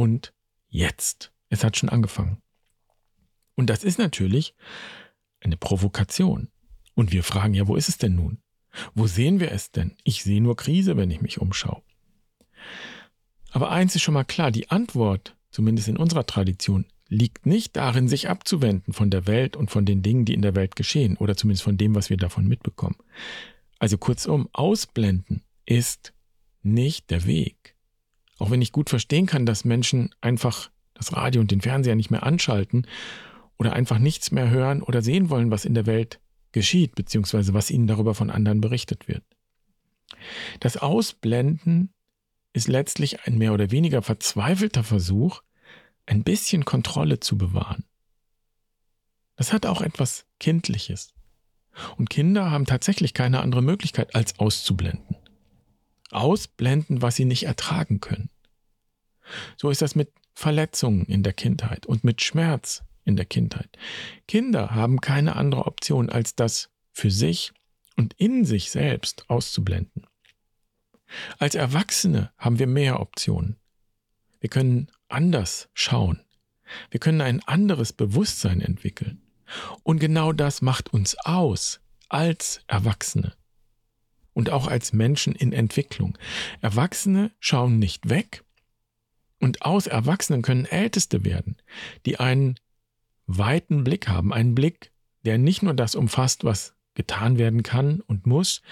und 0.00 0.32
jetzt. 0.70 1.30
Es 1.50 1.62
hat 1.62 1.76
schon 1.76 1.90
angefangen. 1.90 2.40
Und 3.54 3.68
das 3.68 3.84
ist 3.84 3.98
natürlich 3.98 4.54
eine 5.40 5.58
Provokation. 5.58 6.48
Und 6.94 7.12
wir 7.12 7.22
fragen 7.22 7.52
ja, 7.52 7.68
wo 7.68 7.76
ist 7.76 7.90
es 7.90 7.98
denn 7.98 8.14
nun? 8.14 8.38
Wo 8.94 9.06
sehen 9.06 9.40
wir 9.40 9.52
es 9.52 9.72
denn? 9.72 9.96
Ich 10.02 10.22
sehe 10.22 10.40
nur 10.40 10.56
Krise, 10.56 10.96
wenn 10.96 11.10
ich 11.10 11.20
mich 11.20 11.38
umschaue. 11.38 11.82
Aber 13.50 13.70
eins 13.70 13.94
ist 13.94 14.00
schon 14.00 14.14
mal 14.14 14.24
klar, 14.24 14.50
die 14.50 14.70
Antwort, 14.70 15.36
zumindest 15.50 15.88
in 15.88 15.98
unserer 15.98 16.24
Tradition, 16.24 16.86
liegt 17.08 17.44
nicht 17.44 17.76
darin, 17.76 18.08
sich 18.08 18.30
abzuwenden 18.30 18.94
von 18.94 19.10
der 19.10 19.26
Welt 19.26 19.54
und 19.54 19.70
von 19.70 19.84
den 19.84 20.00
Dingen, 20.00 20.24
die 20.24 20.32
in 20.32 20.40
der 20.40 20.54
Welt 20.54 20.76
geschehen, 20.76 21.18
oder 21.18 21.36
zumindest 21.36 21.64
von 21.64 21.76
dem, 21.76 21.94
was 21.94 22.08
wir 22.08 22.16
davon 22.16 22.48
mitbekommen. 22.48 22.96
Also 23.78 23.98
kurzum, 23.98 24.48
ausblenden 24.54 25.42
ist 25.66 26.14
nicht 26.62 27.10
der 27.10 27.26
Weg. 27.26 27.76
Auch 28.40 28.50
wenn 28.50 28.62
ich 28.62 28.72
gut 28.72 28.88
verstehen 28.88 29.26
kann, 29.26 29.44
dass 29.44 29.66
Menschen 29.66 30.14
einfach 30.22 30.70
das 30.94 31.12
Radio 31.12 31.42
und 31.42 31.50
den 31.50 31.60
Fernseher 31.60 31.94
nicht 31.94 32.10
mehr 32.10 32.22
anschalten 32.22 32.86
oder 33.58 33.74
einfach 33.74 33.98
nichts 33.98 34.30
mehr 34.30 34.48
hören 34.48 34.82
oder 34.82 35.02
sehen 35.02 35.28
wollen, 35.28 35.50
was 35.50 35.66
in 35.66 35.74
der 35.74 35.84
Welt 35.84 36.20
geschieht, 36.52 36.94
beziehungsweise 36.94 37.52
was 37.52 37.70
ihnen 37.70 37.86
darüber 37.86 38.14
von 38.14 38.30
anderen 38.30 38.62
berichtet 38.62 39.08
wird. 39.08 39.22
Das 40.58 40.78
Ausblenden 40.78 41.92
ist 42.54 42.66
letztlich 42.66 43.26
ein 43.26 43.36
mehr 43.36 43.52
oder 43.52 43.70
weniger 43.70 44.00
verzweifelter 44.00 44.84
Versuch, 44.84 45.42
ein 46.06 46.24
bisschen 46.24 46.64
Kontrolle 46.64 47.20
zu 47.20 47.36
bewahren. 47.36 47.84
Das 49.36 49.52
hat 49.52 49.66
auch 49.66 49.82
etwas 49.82 50.24
Kindliches. 50.40 51.12
Und 51.98 52.08
Kinder 52.08 52.50
haben 52.50 52.64
tatsächlich 52.64 53.12
keine 53.12 53.40
andere 53.40 53.62
Möglichkeit, 53.62 54.14
als 54.14 54.38
auszublenden. 54.38 55.19
Ausblenden, 56.12 57.02
was 57.02 57.16
sie 57.16 57.24
nicht 57.24 57.44
ertragen 57.44 58.00
können. 58.00 58.30
So 59.56 59.70
ist 59.70 59.82
das 59.82 59.94
mit 59.94 60.12
Verletzungen 60.34 61.04
in 61.06 61.22
der 61.22 61.32
Kindheit 61.32 61.86
und 61.86 62.04
mit 62.04 62.22
Schmerz 62.22 62.82
in 63.04 63.16
der 63.16 63.26
Kindheit. 63.26 63.76
Kinder 64.26 64.70
haben 64.70 65.00
keine 65.00 65.36
andere 65.36 65.66
Option, 65.66 66.10
als 66.10 66.34
das 66.34 66.70
für 66.92 67.10
sich 67.10 67.52
und 67.96 68.14
in 68.14 68.44
sich 68.44 68.70
selbst 68.70 69.28
auszublenden. 69.28 70.06
Als 71.38 71.54
Erwachsene 71.54 72.32
haben 72.38 72.58
wir 72.58 72.66
mehr 72.66 73.00
Optionen. 73.00 73.56
Wir 74.40 74.48
können 74.48 74.90
anders 75.08 75.68
schauen. 75.74 76.20
Wir 76.90 77.00
können 77.00 77.20
ein 77.20 77.42
anderes 77.46 77.92
Bewusstsein 77.92 78.60
entwickeln. 78.60 79.22
Und 79.82 79.98
genau 79.98 80.32
das 80.32 80.62
macht 80.62 80.92
uns 80.92 81.16
aus 81.18 81.80
als 82.08 82.60
Erwachsene 82.68 83.34
und 84.32 84.50
auch 84.50 84.66
als 84.66 84.92
Menschen 84.92 85.34
in 85.34 85.52
Entwicklung. 85.52 86.16
Erwachsene 86.60 87.30
schauen 87.40 87.78
nicht 87.78 88.08
weg 88.08 88.44
und 89.38 89.62
aus 89.62 89.86
Erwachsenen 89.86 90.42
können 90.42 90.66
Älteste 90.66 91.24
werden, 91.24 91.56
die 92.06 92.20
einen 92.20 92.56
weiten 93.26 93.84
Blick 93.84 94.08
haben, 94.08 94.32
einen 94.32 94.54
Blick, 94.54 94.92
der 95.24 95.38
nicht 95.38 95.62
nur 95.62 95.74
das 95.74 95.94
umfasst, 95.94 96.44
was 96.44 96.74
getan 96.94 97.38
werden 97.38 97.62
kann 97.62 98.00
und 98.00 98.26
muss, 98.26 98.62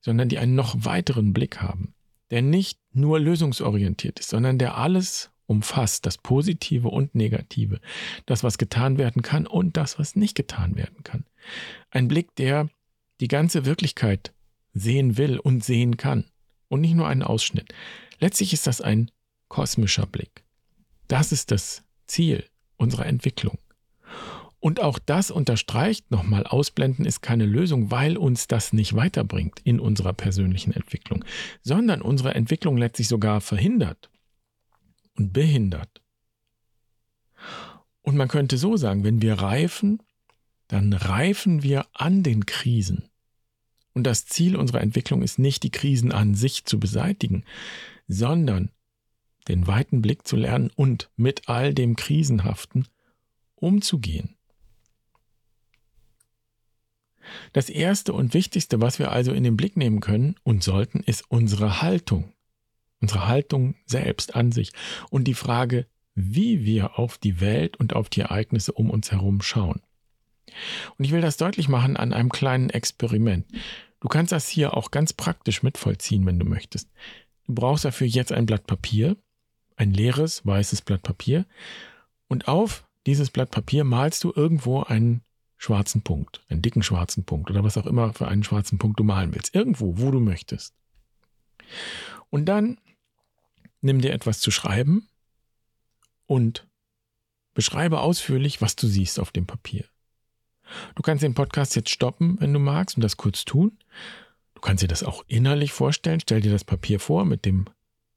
sondern 0.00 0.28
die 0.28 0.38
einen 0.38 0.54
noch 0.54 0.84
weiteren 0.84 1.32
Blick 1.32 1.60
haben, 1.60 1.94
der 2.30 2.42
nicht 2.42 2.80
nur 2.92 3.20
lösungsorientiert 3.20 4.18
ist, 4.20 4.30
sondern 4.30 4.58
der 4.58 4.76
alles 4.76 5.30
umfasst, 5.46 6.06
das 6.06 6.18
Positive 6.18 6.88
und 6.88 7.14
Negative, 7.14 7.80
das, 8.26 8.44
was 8.44 8.58
getan 8.58 8.98
werden 8.98 9.22
kann 9.22 9.46
und 9.46 9.76
das, 9.76 9.98
was 9.98 10.16
nicht 10.16 10.34
getan 10.34 10.76
werden 10.76 11.02
kann. 11.04 11.24
Ein 11.90 12.08
Blick, 12.08 12.34
der 12.36 12.68
die 13.20 13.28
ganze 13.28 13.64
Wirklichkeit 13.64 14.32
sehen 14.74 15.16
will 15.16 15.38
und 15.38 15.64
sehen 15.64 15.96
kann 15.96 16.24
und 16.68 16.80
nicht 16.80 16.94
nur 16.94 17.08
einen 17.08 17.22
Ausschnitt. 17.22 17.72
Letztlich 18.20 18.52
ist 18.52 18.66
das 18.66 18.80
ein 18.80 19.10
kosmischer 19.48 20.06
Blick. 20.06 20.44
Das 21.06 21.32
ist 21.32 21.50
das 21.50 21.84
Ziel 22.06 22.44
unserer 22.76 23.06
Entwicklung. 23.06 23.58
Und 24.60 24.80
auch 24.80 24.98
das 24.98 25.30
unterstreicht 25.30 26.10
nochmal, 26.10 26.44
Ausblenden 26.44 27.04
ist 27.04 27.22
keine 27.22 27.46
Lösung, 27.46 27.90
weil 27.90 28.16
uns 28.16 28.48
das 28.48 28.72
nicht 28.72 28.94
weiterbringt 28.96 29.60
in 29.62 29.78
unserer 29.78 30.12
persönlichen 30.12 30.72
Entwicklung, 30.72 31.24
sondern 31.62 32.02
unsere 32.02 32.34
Entwicklung 32.34 32.76
letztlich 32.76 33.06
sogar 33.06 33.40
verhindert 33.40 34.10
und 35.16 35.32
behindert. 35.32 36.02
Und 38.02 38.16
man 38.16 38.28
könnte 38.28 38.58
so 38.58 38.76
sagen, 38.76 39.04
wenn 39.04 39.22
wir 39.22 39.34
reifen 39.34 40.02
dann 40.68 40.92
reifen 40.92 41.62
wir 41.62 41.86
an 41.94 42.22
den 42.22 42.46
Krisen. 42.46 43.08
Und 43.98 44.04
das 44.04 44.26
Ziel 44.26 44.54
unserer 44.54 44.80
Entwicklung 44.80 45.22
ist 45.22 45.40
nicht, 45.40 45.64
die 45.64 45.72
Krisen 45.72 46.12
an 46.12 46.36
sich 46.36 46.64
zu 46.64 46.78
beseitigen, 46.78 47.42
sondern 48.06 48.70
den 49.48 49.66
weiten 49.66 50.02
Blick 50.02 50.24
zu 50.24 50.36
lernen 50.36 50.70
und 50.76 51.10
mit 51.16 51.48
all 51.48 51.74
dem 51.74 51.96
Krisenhaften 51.96 52.86
umzugehen. 53.56 54.36
Das 57.52 57.68
Erste 57.68 58.12
und 58.12 58.34
Wichtigste, 58.34 58.80
was 58.80 59.00
wir 59.00 59.10
also 59.10 59.32
in 59.32 59.42
den 59.42 59.56
Blick 59.56 59.76
nehmen 59.76 59.98
können 59.98 60.36
und 60.44 60.62
sollten, 60.62 61.00
ist 61.00 61.24
unsere 61.28 61.82
Haltung. 61.82 62.32
Unsere 63.00 63.26
Haltung 63.26 63.74
selbst 63.84 64.36
an 64.36 64.52
sich 64.52 64.70
und 65.10 65.24
die 65.24 65.34
Frage, 65.34 65.88
wie 66.14 66.64
wir 66.64 67.00
auf 67.00 67.18
die 67.18 67.40
Welt 67.40 67.76
und 67.78 67.96
auf 67.96 68.08
die 68.10 68.20
Ereignisse 68.20 68.70
um 68.70 68.90
uns 68.90 69.10
herum 69.10 69.42
schauen. 69.42 69.82
Und 70.96 71.04
ich 71.04 71.10
will 71.10 71.20
das 71.20 71.36
deutlich 71.36 71.68
machen 71.68 71.96
an 71.96 72.12
einem 72.12 72.30
kleinen 72.30 72.70
Experiment. 72.70 73.44
Du 74.00 74.08
kannst 74.08 74.32
das 74.32 74.48
hier 74.48 74.74
auch 74.74 74.90
ganz 74.90 75.12
praktisch 75.12 75.62
mitvollziehen, 75.62 76.24
wenn 76.26 76.38
du 76.38 76.46
möchtest. 76.46 76.88
Du 77.46 77.54
brauchst 77.54 77.84
dafür 77.84 78.06
jetzt 78.06 78.32
ein 78.32 78.46
Blatt 78.46 78.66
Papier, 78.66 79.16
ein 79.76 79.92
leeres 79.92 80.46
weißes 80.46 80.82
Blatt 80.82 81.02
Papier, 81.02 81.46
und 82.28 82.46
auf 82.46 82.86
dieses 83.06 83.30
Blatt 83.30 83.50
Papier 83.50 83.84
malst 83.84 84.22
du 84.22 84.32
irgendwo 84.34 84.82
einen 84.82 85.22
schwarzen 85.56 86.02
Punkt, 86.02 86.44
einen 86.48 86.62
dicken 86.62 86.82
schwarzen 86.82 87.24
Punkt 87.24 87.50
oder 87.50 87.64
was 87.64 87.76
auch 87.76 87.86
immer 87.86 88.12
für 88.12 88.28
einen 88.28 88.44
schwarzen 88.44 88.78
Punkt 88.78 89.00
du 89.00 89.04
malen 89.04 89.34
willst. 89.34 89.54
Irgendwo, 89.54 89.98
wo 89.98 90.10
du 90.10 90.20
möchtest. 90.20 90.74
Und 92.30 92.46
dann 92.46 92.78
nimm 93.80 94.00
dir 94.00 94.12
etwas 94.12 94.40
zu 94.40 94.50
schreiben 94.50 95.08
und 96.26 96.68
beschreibe 97.54 98.00
ausführlich, 98.00 98.60
was 98.60 98.76
du 98.76 98.86
siehst 98.86 99.18
auf 99.18 99.32
dem 99.32 99.46
Papier. 99.46 99.84
Du 100.94 101.02
kannst 101.02 101.22
den 101.22 101.34
Podcast 101.34 101.76
jetzt 101.76 101.90
stoppen, 101.90 102.36
wenn 102.40 102.52
du 102.52 102.58
magst, 102.58 102.96
und 102.96 103.02
das 103.02 103.16
kurz 103.16 103.44
tun. 103.44 103.78
Du 104.54 104.60
kannst 104.60 104.82
dir 104.82 104.88
das 104.88 105.04
auch 105.04 105.24
innerlich 105.28 105.72
vorstellen. 105.72 106.20
Stell 106.20 106.40
dir 106.40 106.50
das 106.50 106.64
Papier 106.64 107.00
vor 107.00 107.24
mit 107.24 107.44
dem 107.44 107.66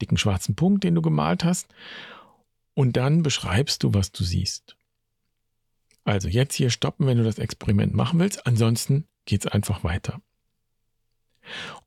dicken 0.01 0.17
schwarzen 0.17 0.55
Punkt, 0.55 0.84
den 0.84 0.96
du 0.96 1.01
gemalt 1.01 1.43
hast. 1.43 1.67
Und 2.74 2.98
dann 2.98 3.22
beschreibst 3.22 3.84
du, 3.84 3.93
was 3.93 4.12
du 4.12 4.24
siehst. 4.24 4.75
Also 6.03 6.27
jetzt 6.27 6.55
hier 6.55 6.70
stoppen, 6.70 7.05
wenn 7.05 7.17
du 7.17 7.24
das 7.24 7.38
Experiment 7.38 7.93
machen 7.93 8.20
willst. 8.20 8.48
Ansonsten 8.48 9.05
geht 9.25 9.46
es 9.46 9.51
einfach 9.51 9.84
weiter. 9.84 10.20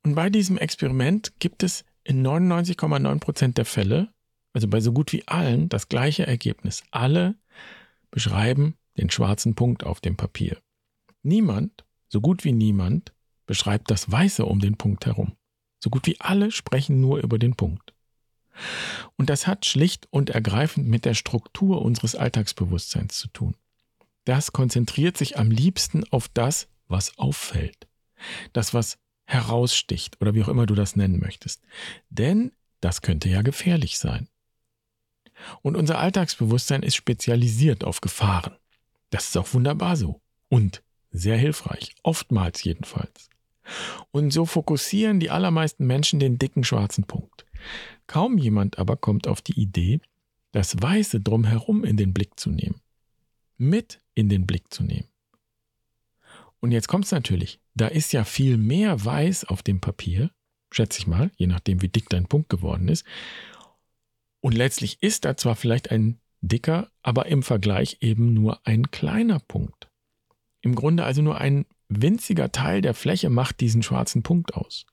Und 0.03 0.15
bei 0.15 0.31
diesem 0.31 0.59
Experiment 0.59 1.33
gibt 1.39 1.63
es 1.63 1.85
in 2.05 2.25
99,9% 2.25 3.55
der 3.55 3.65
Fälle, 3.65 4.13
also 4.53 4.69
bei 4.69 4.81
so 4.81 4.93
gut 4.93 5.13
wie 5.13 5.27
allen, 5.27 5.69
das 5.69 5.89
gleiche 5.89 6.27
Ergebnis. 6.27 6.85
Alle 6.91 7.35
beschreiben 8.11 8.77
den 8.97 9.11
schwarzen 9.11 9.55
Punkt 9.55 9.85
auf 9.85 10.01
dem 10.01 10.17
Papier. 10.17 10.59
Niemand, 11.23 11.85
so 12.09 12.21
gut 12.21 12.45
wie 12.45 12.53
niemand, 12.53 13.13
beschreibt 13.47 13.91
das 13.91 14.11
Weiße 14.11 14.45
um 14.45 14.61
den 14.61 14.77
Punkt 14.77 15.07
herum. 15.07 15.37
So 15.83 15.91
gut 15.91 16.07
wie 16.07 16.21
alle 16.21 16.51
sprechen 16.51 17.01
nur 17.01 17.19
über 17.19 17.39
den 17.39 17.55
Punkt. 17.55 17.93
Und 19.17 19.31
das 19.31 19.47
hat 19.47 19.67
schlicht 19.67 20.07
und 20.11 20.31
ergreifend 20.31 20.87
mit 20.87 21.05
der 21.05 21.15
Struktur 21.15 21.83
unseres 21.83 22.15
Alltagsbewusstseins 22.15 23.19
zu 23.19 23.29
tun. 23.29 23.57
Das 24.25 24.53
konzentriert 24.53 25.17
sich 25.17 25.39
am 25.39 25.51
liebsten 25.51 26.05
auf 26.11 26.29
das, 26.29 26.69
was 26.89 27.19
auffällt. 27.19 27.89
Das, 28.53 28.73
was 28.73 28.99
heraussticht 29.27 30.21
oder 30.21 30.35
wie 30.35 30.43
auch 30.43 30.49
immer 30.49 30.67
du 30.67 30.75
das 30.75 30.97
nennen 30.97 31.19
möchtest. 31.19 31.63
Denn 32.09 32.53
das 32.81 33.03
könnte 33.03 33.29
ja 33.29 33.43
gefährlich 33.43 33.99
sein. 33.99 34.29
Und 35.63 35.77
unser 35.77 35.99
Alltagsbewusstsein 35.99 36.83
ist 36.83 36.95
spezialisiert 36.95 37.85
auf 37.85 38.01
Gefahren. 38.01 38.57
Das 39.15 39.27
ist 39.27 39.37
auch 39.37 39.55
wunderbar 39.55 39.95
so 39.95 40.21
und 40.49 40.83
sehr 41.13 41.37
hilfreich, 41.37 41.95
oftmals 42.03 42.65
jedenfalls. 42.65 43.31
Und 44.11 44.33
so 44.33 44.45
fokussieren 44.45 45.21
die 45.21 45.31
allermeisten 45.31 45.87
Menschen 45.87 46.19
den 46.19 46.37
dicken 46.37 46.65
schwarzen 46.65 47.05
Punkt. 47.05 47.47
Kaum 48.09 48.39
jemand 48.39 48.81
aber 48.81 48.97
kommt 48.97 49.29
auf 49.29 49.41
die 49.41 49.53
Idee, 49.53 50.01
das 50.51 50.83
Weiße 50.83 51.21
drumherum 51.21 51.85
in 51.85 51.97
den 51.97 52.13
Blick 52.13 52.41
zu 52.41 52.51
nehmen. 52.51 52.81
Mit 53.57 54.01
in 54.17 54.29
den 54.29 54.49
Blick 54.49 54.75
zu 54.75 54.83
nehmen. 54.83 55.07
Und 56.59 56.73
jetzt 56.73 56.89
kommt 56.89 57.05
es 57.05 57.13
natürlich, 57.13 57.61
da 57.75 57.87
ist 57.87 58.13
ja 58.13 58.25
viel 58.25 58.57
mehr 58.57 59.05
Weiß 59.05 59.45
auf 59.45 59.63
dem 59.63 59.81
Papier, 59.81 60.33
schätze 60.73 60.99
ich 60.99 61.07
mal, 61.07 61.31
je 61.37 61.47
nachdem 61.47 61.83
wie 61.83 61.89
dick 61.89 62.09
dein 62.09 62.27
Punkt 62.27 62.49
geworden 62.49 62.89
ist. 62.89 63.05
Und 64.41 64.55
letztlich 64.55 65.01
ist 65.03 65.25
da 65.25 65.37
zwar 65.37 65.55
vielleicht 65.55 65.93
ein 65.93 66.19
dicker, 66.49 66.91
aber 67.03 67.27
im 67.27 67.43
Vergleich 67.43 67.99
eben 68.01 68.35
nur 68.35 68.67
ein 68.67 68.91
kleiner 68.91 69.41
Punkt. 69.41 69.89
Im 70.61 70.75
Grunde 70.75 71.05
also 71.05 71.23
nur 71.23 71.39
ein 71.41 71.67
winziger 71.89 72.53
Teil 72.53 72.81
der 72.81 72.95
Fläche 72.95 73.31
macht 73.31 73.61
diesen 73.61 73.83
schwarzen 73.83 74.23
Punkt 74.23 74.55
aus. 74.55 74.87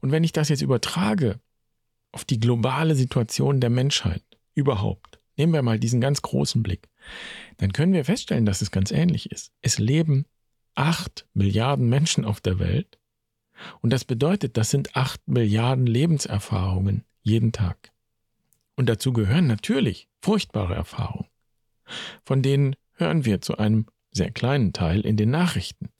Und 0.00 0.12
wenn 0.12 0.24
ich 0.24 0.32
das 0.32 0.48
jetzt 0.48 0.62
übertrage 0.62 1.40
auf 2.12 2.24
die 2.24 2.38
globale 2.38 2.94
Situation 2.94 3.60
der 3.60 3.70
Menschheit 3.70 4.22
überhaupt, 4.54 5.20
nehmen 5.36 5.52
wir 5.52 5.62
mal 5.62 5.78
diesen 5.78 6.00
ganz 6.00 6.22
großen 6.22 6.62
Blick, 6.62 6.88
dann 7.56 7.72
können 7.72 7.92
wir 7.92 8.04
feststellen, 8.04 8.46
dass 8.46 8.62
es 8.62 8.70
ganz 8.70 8.90
ähnlich 8.90 9.30
ist. 9.30 9.52
Es 9.62 9.78
leben 9.78 10.26
acht 10.74 11.26
Milliarden 11.32 11.88
Menschen 11.88 12.24
auf 12.24 12.40
der 12.40 12.58
Welt 12.58 12.98
und 13.80 13.90
das 13.90 14.04
bedeutet, 14.04 14.56
das 14.56 14.70
sind 14.70 14.96
acht 14.96 15.26
Milliarden 15.26 15.86
Lebenserfahrungen 15.86 17.04
jeden 17.22 17.52
Tag. 17.52 17.92
Und 18.76 18.88
dazu 18.88 19.12
gehören 19.12 19.46
natürlich 19.46 20.08
furchtbare 20.22 20.74
Erfahrungen. 20.74 21.28
Von 22.24 22.42
denen 22.42 22.76
hören 22.92 23.24
wir 23.24 23.40
zu 23.40 23.58
einem 23.58 23.86
sehr 24.12 24.30
kleinen 24.30 24.72
Teil 24.72 25.00
in 25.00 25.16
den 25.16 25.30
Nachrichten. 25.30 25.90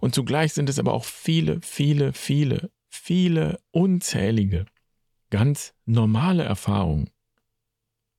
Und 0.00 0.14
zugleich 0.14 0.52
sind 0.52 0.68
es 0.68 0.78
aber 0.78 0.92
auch 0.92 1.04
viele, 1.04 1.60
viele, 1.60 2.12
viele, 2.12 2.70
viele 2.88 3.60
unzählige, 3.70 4.66
ganz 5.30 5.74
normale 5.84 6.44
Erfahrungen. 6.44 7.10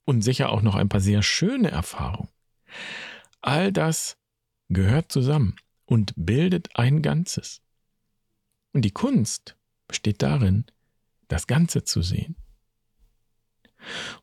Und 0.06 0.22
sicher 0.22 0.50
auch 0.50 0.62
noch 0.62 0.76
ein 0.76 0.90
paar 0.90 1.02
sehr 1.02 1.24
schöne 1.24 1.72
Erfahrungen. 1.72 2.30
All 3.42 3.72
das 3.72 4.18
gehört 4.70 5.12
zusammen 5.12 5.56
und 5.86 6.14
bildet 6.16 6.76
ein 6.76 7.02
Ganzes. 7.02 7.62
Und 8.74 8.84
die 8.84 8.92
Kunst 8.92 9.56
besteht 9.88 10.22
darin, 10.22 10.66
das 11.28 11.48
Ganze 11.48 11.84
zu 11.84 12.02
sehen. 12.02 12.36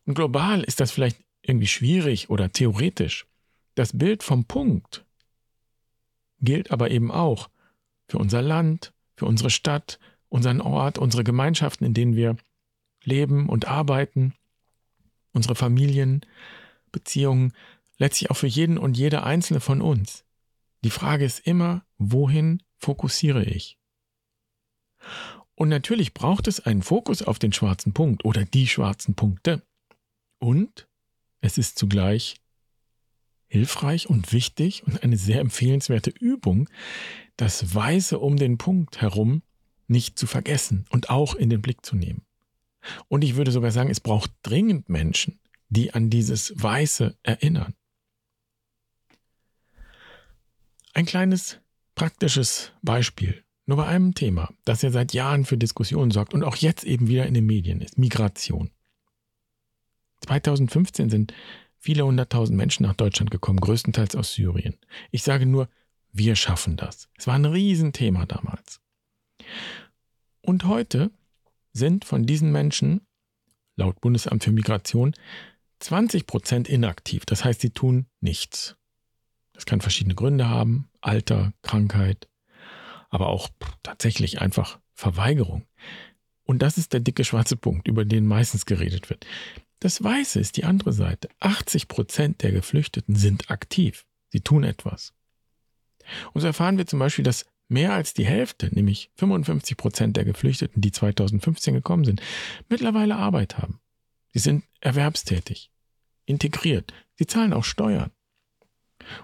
Und 0.05 0.15
global 0.15 0.63
ist 0.63 0.79
das 0.79 0.91
vielleicht 0.91 1.17
irgendwie 1.41 1.67
schwierig 1.67 2.29
oder 2.29 2.51
theoretisch. 2.51 3.25
Das 3.75 3.97
Bild 3.97 4.23
vom 4.23 4.45
Punkt 4.45 5.05
gilt 6.39 6.71
aber 6.71 6.91
eben 6.91 7.11
auch 7.11 7.49
für 8.07 8.17
unser 8.17 8.41
Land, 8.41 8.93
für 9.15 9.25
unsere 9.25 9.49
Stadt, 9.49 9.99
unseren 10.29 10.61
Ort, 10.61 10.97
unsere 10.97 11.23
Gemeinschaften, 11.23 11.85
in 11.85 11.93
denen 11.93 12.15
wir 12.15 12.37
leben 13.03 13.49
und 13.49 13.67
arbeiten, 13.67 14.33
unsere 15.31 15.55
Familien, 15.55 16.25
Beziehungen, 16.91 17.53
letztlich 17.97 18.31
auch 18.31 18.37
für 18.37 18.47
jeden 18.47 18.77
und 18.77 18.97
jede 18.97 19.23
einzelne 19.23 19.59
von 19.59 19.81
uns. 19.81 20.25
Die 20.83 20.89
Frage 20.89 21.25
ist 21.25 21.39
immer, 21.45 21.85
wohin 21.97 22.61
fokussiere 22.77 23.43
ich? 23.43 23.77
Und 25.55 25.69
natürlich 25.69 26.13
braucht 26.13 26.47
es 26.47 26.59
einen 26.59 26.81
Fokus 26.81 27.21
auf 27.21 27.39
den 27.39 27.53
schwarzen 27.53 27.93
Punkt 27.93 28.25
oder 28.25 28.43
die 28.45 28.67
schwarzen 28.67 29.15
Punkte. 29.15 29.61
Und 30.39 30.87
es 31.41 31.57
ist 31.57 31.77
zugleich 31.77 32.35
hilfreich 33.47 34.09
und 34.09 34.33
wichtig 34.33 34.83
und 34.87 35.03
eine 35.03 35.15
sehr 35.15 35.39
empfehlenswerte 35.39 36.09
Übung, 36.09 36.69
das 37.37 37.75
Weiße 37.75 38.17
um 38.17 38.35
den 38.35 38.57
Punkt 38.57 39.01
herum 39.01 39.43
nicht 39.87 40.17
zu 40.17 40.25
vergessen 40.25 40.85
und 40.89 41.09
auch 41.09 41.35
in 41.35 41.49
den 41.49 41.61
Blick 41.61 41.85
zu 41.85 41.95
nehmen. 41.95 42.25
Und 43.07 43.23
ich 43.23 43.35
würde 43.35 43.51
sogar 43.51 43.71
sagen, 43.71 43.91
es 43.91 43.99
braucht 43.99 44.31
dringend 44.41 44.89
Menschen, 44.89 45.39
die 45.69 45.93
an 45.93 46.09
dieses 46.09 46.53
Weiße 46.55 47.15
erinnern. 47.21 47.75
Ein 50.93 51.05
kleines 51.05 51.59
praktisches 51.95 52.71
Beispiel 52.81 53.42
nur 53.65 53.77
bei 53.77 53.85
einem 53.85 54.13
Thema, 54.13 54.53
das 54.65 54.81
ja 54.81 54.91
seit 54.91 55.13
Jahren 55.13 55.45
für 55.45 55.57
Diskussionen 55.57 56.11
sorgt 56.11 56.33
und 56.33 56.43
auch 56.43 56.55
jetzt 56.55 56.83
eben 56.83 57.07
wieder 57.07 57.25
in 57.25 57.33
den 57.33 57.45
Medien 57.45 57.81
ist, 57.81 57.97
Migration. 57.97 58.71
2015 60.21 61.09
sind 61.09 61.33
viele 61.79 62.05
hunderttausend 62.05 62.57
Menschen 62.57 62.83
nach 62.83 62.93
Deutschland 62.93 63.31
gekommen, 63.31 63.59
größtenteils 63.59 64.15
aus 64.15 64.33
Syrien. 64.33 64.77
Ich 65.11 65.23
sage 65.23 65.45
nur, 65.45 65.69
wir 66.11 66.35
schaffen 66.35 66.77
das. 66.77 67.09
Es 67.17 67.27
war 67.27 67.35
ein 67.35 67.45
Riesenthema 67.45 68.25
damals. 68.25 68.79
Und 70.41 70.65
heute 70.65 71.11
sind 71.73 72.05
von 72.05 72.25
diesen 72.25 72.51
Menschen, 72.51 73.01
laut 73.75 73.99
Bundesamt 74.01 74.43
für 74.43 74.51
Migration, 74.51 75.13
20 75.79 76.27
Prozent 76.27 76.69
inaktiv. 76.69 77.25
Das 77.25 77.43
heißt, 77.43 77.61
sie 77.61 77.71
tun 77.71 78.05
nichts. 78.21 78.77
Das 79.53 79.65
kann 79.65 79.81
verschiedene 79.81 80.15
Gründe 80.15 80.47
haben. 80.47 80.89
Alter, 81.01 81.53
Krankheit, 81.61 82.29
aber 83.13 83.27
auch 83.27 83.49
tatsächlich 83.83 84.41
einfach 84.41 84.79
Verweigerung. 84.93 85.67
Und 86.45 86.63
das 86.63 86.79
ist 86.79 86.93
der 86.93 86.99
dicke 86.99 87.23
schwarze 87.23 87.55
Punkt, 87.55 87.87
über 87.87 88.05
den 88.05 88.25
meistens 88.25 88.65
geredet 88.65 89.11
wird. 89.11 89.25
Das 89.79 90.03
Weiße 90.03 90.39
ist 90.39 90.57
die 90.57 90.63
andere 90.63 90.93
Seite. 90.93 91.29
80 91.39 91.87
Prozent 91.87 92.41
der 92.41 92.51
Geflüchteten 92.51 93.15
sind 93.15 93.51
aktiv. 93.51 94.05
Sie 94.29 94.41
tun 94.41 94.63
etwas. 94.63 95.13
Und 96.33 96.41
so 96.41 96.47
erfahren 96.47 96.77
wir 96.77 96.87
zum 96.87 96.99
Beispiel, 96.99 97.23
dass 97.23 97.45
mehr 97.67 97.93
als 97.93 98.15
die 98.15 98.25
Hälfte, 98.25 98.73
nämlich 98.73 99.11
55 99.15 99.77
Prozent 99.77 100.17
der 100.17 100.25
Geflüchteten, 100.25 100.81
die 100.81 100.91
2015 100.91 101.75
gekommen 101.75 102.05
sind, 102.05 102.21
mittlerweile 102.67 103.15
Arbeit 103.15 103.59
haben. 103.59 103.79
Sie 104.31 104.39
sind 104.39 104.63
erwerbstätig, 104.79 105.71
integriert, 106.25 106.93
sie 107.15 107.27
zahlen 107.27 107.53
auch 107.53 107.63
Steuern. 107.63 108.11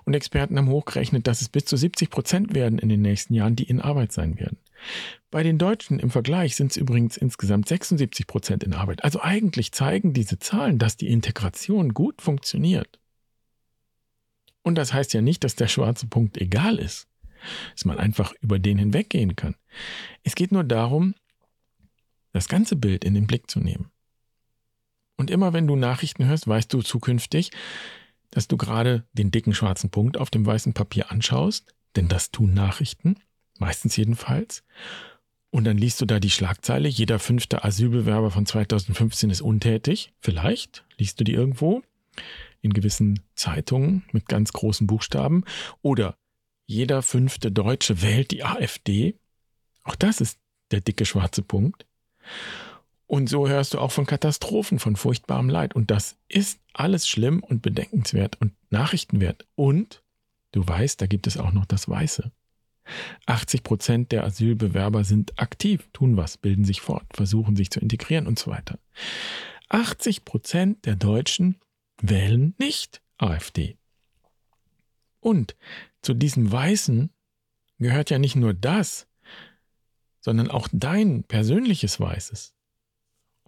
Und 0.05 0.13
Experten 0.13 0.57
haben 0.57 0.69
hochgerechnet, 0.69 1.27
dass 1.27 1.41
es 1.41 1.49
bis 1.49 1.65
zu 1.65 1.77
70 1.77 2.09
Prozent 2.09 2.55
werden 2.55 2.79
in 2.79 2.89
den 2.89 3.01
nächsten 3.01 3.33
Jahren, 3.33 3.55
die 3.55 3.63
in 3.63 3.79
Arbeit 3.81 4.11
sein 4.11 4.39
werden. 4.39 4.57
Bei 5.31 5.43
den 5.43 5.57
Deutschen 5.57 5.99
im 5.99 6.09
Vergleich 6.09 6.55
sind 6.55 6.71
es 6.71 6.77
übrigens 6.77 7.17
insgesamt 7.17 7.67
76 7.67 8.27
Prozent 8.27 8.63
in 8.63 8.73
Arbeit. 8.73 9.03
Also 9.03 9.21
eigentlich 9.21 9.71
zeigen 9.71 10.13
diese 10.13 10.39
Zahlen, 10.39 10.79
dass 10.79 10.97
die 10.97 11.09
Integration 11.09 11.93
gut 11.93 12.21
funktioniert. 12.21 12.99
Und 14.63 14.75
das 14.75 14.93
heißt 14.93 15.13
ja 15.13 15.21
nicht, 15.21 15.43
dass 15.43 15.55
der 15.55 15.67
schwarze 15.67 16.07
Punkt 16.07 16.37
egal 16.37 16.77
ist, 16.77 17.07
dass 17.73 17.85
man 17.85 17.97
einfach 17.97 18.33
über 18.41 18.59
den 18.59 18.77
hinweggehen 18.77 19.35
kann. 19.35 19.55
Es 20.23 20.35
geht 20.35 20.51
nur 20.51 20.63
darum, 20.63 21.15
das 22.33 22.47
ganze 22.47 22.75
Bild 22.75 23.03
in 23.03 23.13
den 23.13 23.27
Blick 23.27 23.49
zu 23.49 23.59
nehmen. 23.59 23.91
Und 25.17 25.29
immer 25.29 25.53
wenn 25.53 25.67
du 25.67 25.75
Nachrichten 25.75 26.25
hörst, 26.25 26.47
weißt 26.47 26.71
du 26.73 26.81
zukünftig, 26.81 27.51
dass 28.31 28.47
du 28.47 28.57
gerade 28.57 29.05
den 29.13 29.31
dicken 29.31 29.53
schwarzen 29.53 29.89
Punkt 29.89 30.17
auf 30.17 30.29
dem 30.29 30.45
weißen 30.45 30.73
Papier 30.73 31.11
anschaust, 31.11 31.73
denn 31.95 32.07
das 32.07 32.31
tun 32.31 32.53
Nachrichten, 32.53 33.15
meistens 33.57 33.95
jedenfalls. 33.95 34.63
Und 35.51 35.63
dann 35.63 35.77
liest 35.77 35.99
du 36.01 36.05
da 36.05 36.19
die 36.19 36.29
Schlagzeile, 36.29 36.87
jeder 36.87 37.17
fünfte 37.17 37.63
Asylbewerber 37.63 38.29
von 38.29 38.45
2015 38.45 39.29
ist 39.29 39.41
untätig. 39.41 40.13
Vielleicht 40.19 40.85
liest 40.97 41.19
du 41.19 41.23
die 41.23 41.33
irgendwo 41.33 41.81
in 42.61 42.73
gewissen 42.73 43.21
Zeitungen 43.35 44.03
mit 44.11 44.27
ganz 44.27 44.53
großen 44.53 44.85
Buchstaben. 44.85 45.43
Oder 45.81 46.17
jeder 46.65 47.01
fünfte 47.01 47.51
Deutsche 47.51 48.01
wählt 48.01 48.31
die 48.31 48.43
AfD. 48.43 49.15
Auch 49.83 49.95
das 49.95 50.21
ist 50.21 50.37
der 50.71 50.81
dicke 50.81 51.05
schwarze 51.05 51.41
Punkt. 51.41 51.87
Und 53.09 53.27
so 53.27 53.47
hörst 53.47 53.73
du 53.73 53.79
auch 53.79 53.91
von 53.91 54.05
Katastrophen, 54.05 54.77
von 54.77 54.95
furchtbarem 54.95 55.49
Leid. 55.49 55.75
Und 55.75 55.89
das 55.89 56.15
ist 56.27 56.59
alles 56.73 57.07
schlimm 57.07 57.41
und 57.41 57.63
bedenkenswert 57.63 58.39
und 58.39 58.53
nachrichtenwert. 58.69 59.47
Und 59.55 60.03
du 60.51 60.67
weißt, 60.67 61.01
da 61.01 61.07
gibt 61.07 61.25
es 61.25 61.35
auch 61.35 61.51
noch 61.51 61.65
das 61.65 61.89
Weiße. 61.89 62.31
80 63.25 63.63
Prozent 63.63 64.11
der 64.11 64.25
Asylbewerber 64.25 65.03
sind 65.03 65.39
aktiv, 65.39 65.89
tun 65.91 66.17
was, 66.17 66.37
bilden 66.37 66.65
sich 66.65 66.81
fort, 66.81 67.03
versuchen 67.11 67.55
sich 67.55 67.71
zu 67.71 67.79
integrieren 67.79 68.27
und 68.27 68.37
so 68.37 68.51
weiter. 68.51 68.77
80 69.69 70.23
Prozent 70.23 70.85
der 70.85 70.95
Deutschen 70.95 71.55
wählen 71.99 72.53
nicht 72.59 73.01
AfD. 73.17 73.75
Und 75.19 75.55
zu 76.03 76.13
diesem 76.13 76.51
Weißen 76.51 77.09
gehört 77.79 78.11
ja 78.11 78.19
nicht 78.19 78.35
nur 78.35 78.53
das, 78.53 79.07
sondern 80.19 80.51
auch 80.51 80.67
dein 80.71 81.23
persönliches 81.23 81.99
Weißes. 81.99 82.53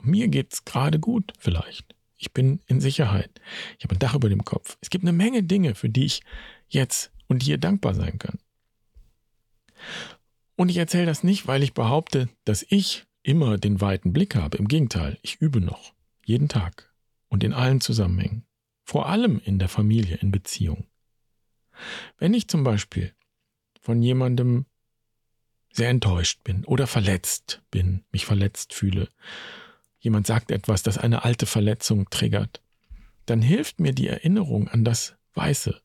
Mir 0.03 0.27
geht's 0.27 0.65
gerade 0.65 1.00
gut, 1.00 1.34
vielleicht. 1.39 1.96
Ich 2.17 2.34
bin 2.34 2.60
in 2.67 2.79
Sicherheit. 2.79 3.41
Ich 3.77 3.84
habe 3.84 3.96
ein 3.96 4.00
Dach 4.00 4.15
über 4.15 4.29
dem 4.29 4.46
Kopf. 4.46 4.77
Es 4.81 4.89
gibt 4.89 5.03
eine 5.03 5.12
Menge 5.12 5.43
Dinge, 5.43 5.74
für 5.74 5.89
die 5.89 6.05
ich 6.05 6.22
jetzt 6.70 7.12
und 7.27 7.43
hier 7.43 7.58
dankbar 7.58 7.96
sein 7.96 8.20
kann. 8.20 8.38
Und 10.55 10.70
ich 10.70 10.77
erzähle 10.77 11.08
das 11.08 11.24
nicht, 11.24 11.48
weil 11.48 11.63
ich 11.63 11.74
behaupte, 11.74 12.29
dass 12.46 12.65
ich 12.70 13.05
immer 13.24 13.58
den 13.58 13.81
weiten 13.81 14.13
Blick 14.13 14.36
habe. 14.36 14.58
Im 14.58 14.67
Gegenteil, 14.67 15.17
ich 15.24 15.41
übe 15.41 15.62
noch. 15.62 15.93
Jeden 16.24 16.48
Tag. 16.48 16.93
Und 17.27 17.43
in 17.43 17.53
allen 17.53 17.81
Zusammenhängen. 17.81 18.46
Vor 18.84 19.08
allem 19.08 19.41
in 19.43 19.58
der 19.58 19.70
Familie, 19.70 20.17
in 20.17 20.31
Beziehung. 20.31 20.85
Wenn 22.18 22.33
ich 22.33 22.48
zum 22.48 22.64
Beispiel 22.64 23.14
von 23.81 24.03
jemandem 24.03 24.66
sehr 25.72 25.90
enttäuscht 25.90 26.44
bin 26.44 26.66
oder 26.66 26.85
verletzt 26.85 27.64
bin, 27.72 28.03
mich 28.11 28.25
verletzt 28.25 28.74
fühle 28.74 29.09
jemand 30.01 30.27
sagt 30.27 30.51
etwas, 30.51 30.83
das 30.83 30.98
eine 30.98 31.24
alte 31.24 31.46
Verletzung 31.46 32.09
triggert, 32.09 32.61
dann 33.25 33.42
hilft 33.42 33.79
mir 33.79 33.94
die 33.94 34.07
Erinnerung 34.07 34.68
an 34.68 34.83
das 34.83 35.16
Weiße, 35.35 35.79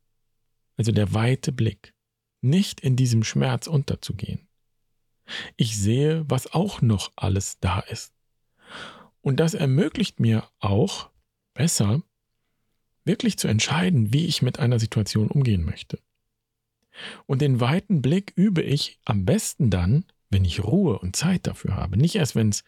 also 0.77 0.91
der 0.91 1.15
weite 1.15 1.53
Blick, 1.53 1.95
nicht 2.41 2.81
in 2.81 2.97
diesem 2.97 3.23
Schmerz 3.23 3.67
unterzugehen. 3.67 4.49
Ich 5.57 5.77
sehe, 5.77 6.25
was 6.29 6.53
auch 6.53 6.83
noch 6.83 7.13
alles 7.17 7.59
da 7.61 7.81
ist. 7.81 8.13
Und 9.21 9.39
das 9.39 9.55
ermöglicht 9.55 10.21
mir 10.21 10.49
auch 10.61 11.11
besser, 11.55 12.03
wirklich 13.05 13.39
zu 13.39 13.49
entscheiden, 13.49 14.13
wie 14.13 14.27
ich 14.27 14.43
mit 14.43 14.59
einer 14.59 14.79
Situation 14.79 15.29
umgehen 15.29 15.65
möchte. 15.65 16.01
Und 17.27 17.43
den 17.43 17.61
weiten 17.61 18.03
Blick 18.03 18.33
übe 18.37 18.63
ich 18.63 18.99
am 19.05 19.25
besten 19.25 19.71
dann, 19.71 20.05
wenn 20.31 20.45
ich 20.45 20.65
Ruhe 20.65 20.99
und 20.99 21.17
Zeit 21.17 21.47
dafür 21.47 21.77
habe. 21.77 21.97
Nicht 21.97 22.17
erst, 22.17 22.35
wenn 22.35 22.49
es 22.49 22.65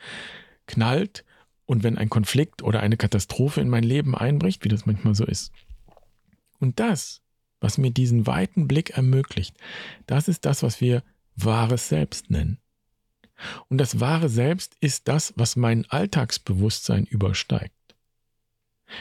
knallt 0.66 1.24
und 1.68 1.82
wenn 1.82 1.98
ein 1.98 2.08
Konflikt 2.08 2.62
oder 2.62 2.80
eine 2.80 2.96
Katastrophe 2.96 3.60
in 3.60 3.68
mein 3.68 3.84
Leben 3.84 4.14
einbricht, 4.14 4.64
wie 4.64 4.70
das 4.70 4.86
manchmal 4.86 5.14
so 5.14 5.26
ist. 5.26 5.52
Und 6.60 6.80
das, 6.80 7.20
was 7.60 7.76
mir 7.76 7.90
diesen 7.90 8.26
weiten 8.26 8.66
Blick 8.66 8.96
ermöglicht, 8.96 9.54
das 10.06 10.28
ist 10.28 10.46
das, 10.46 10.62
was 10.62 10.80
wir 10.80 11.02
wahres 11.36 11.90
Selbst 11.90 12.30
nennen. 12.30 12.58
Und 13.68 13.76
das 13.78 14.00
wahre 14.00 14.30
Selbst 14.30 14.78
ist 14.80 15.08
das, 15.08 15.34
was 15.36 15.56
mein 15.56 15.84
Alltagsbewusstsein 15.90 17.04
übersteigt. 17.04 17.74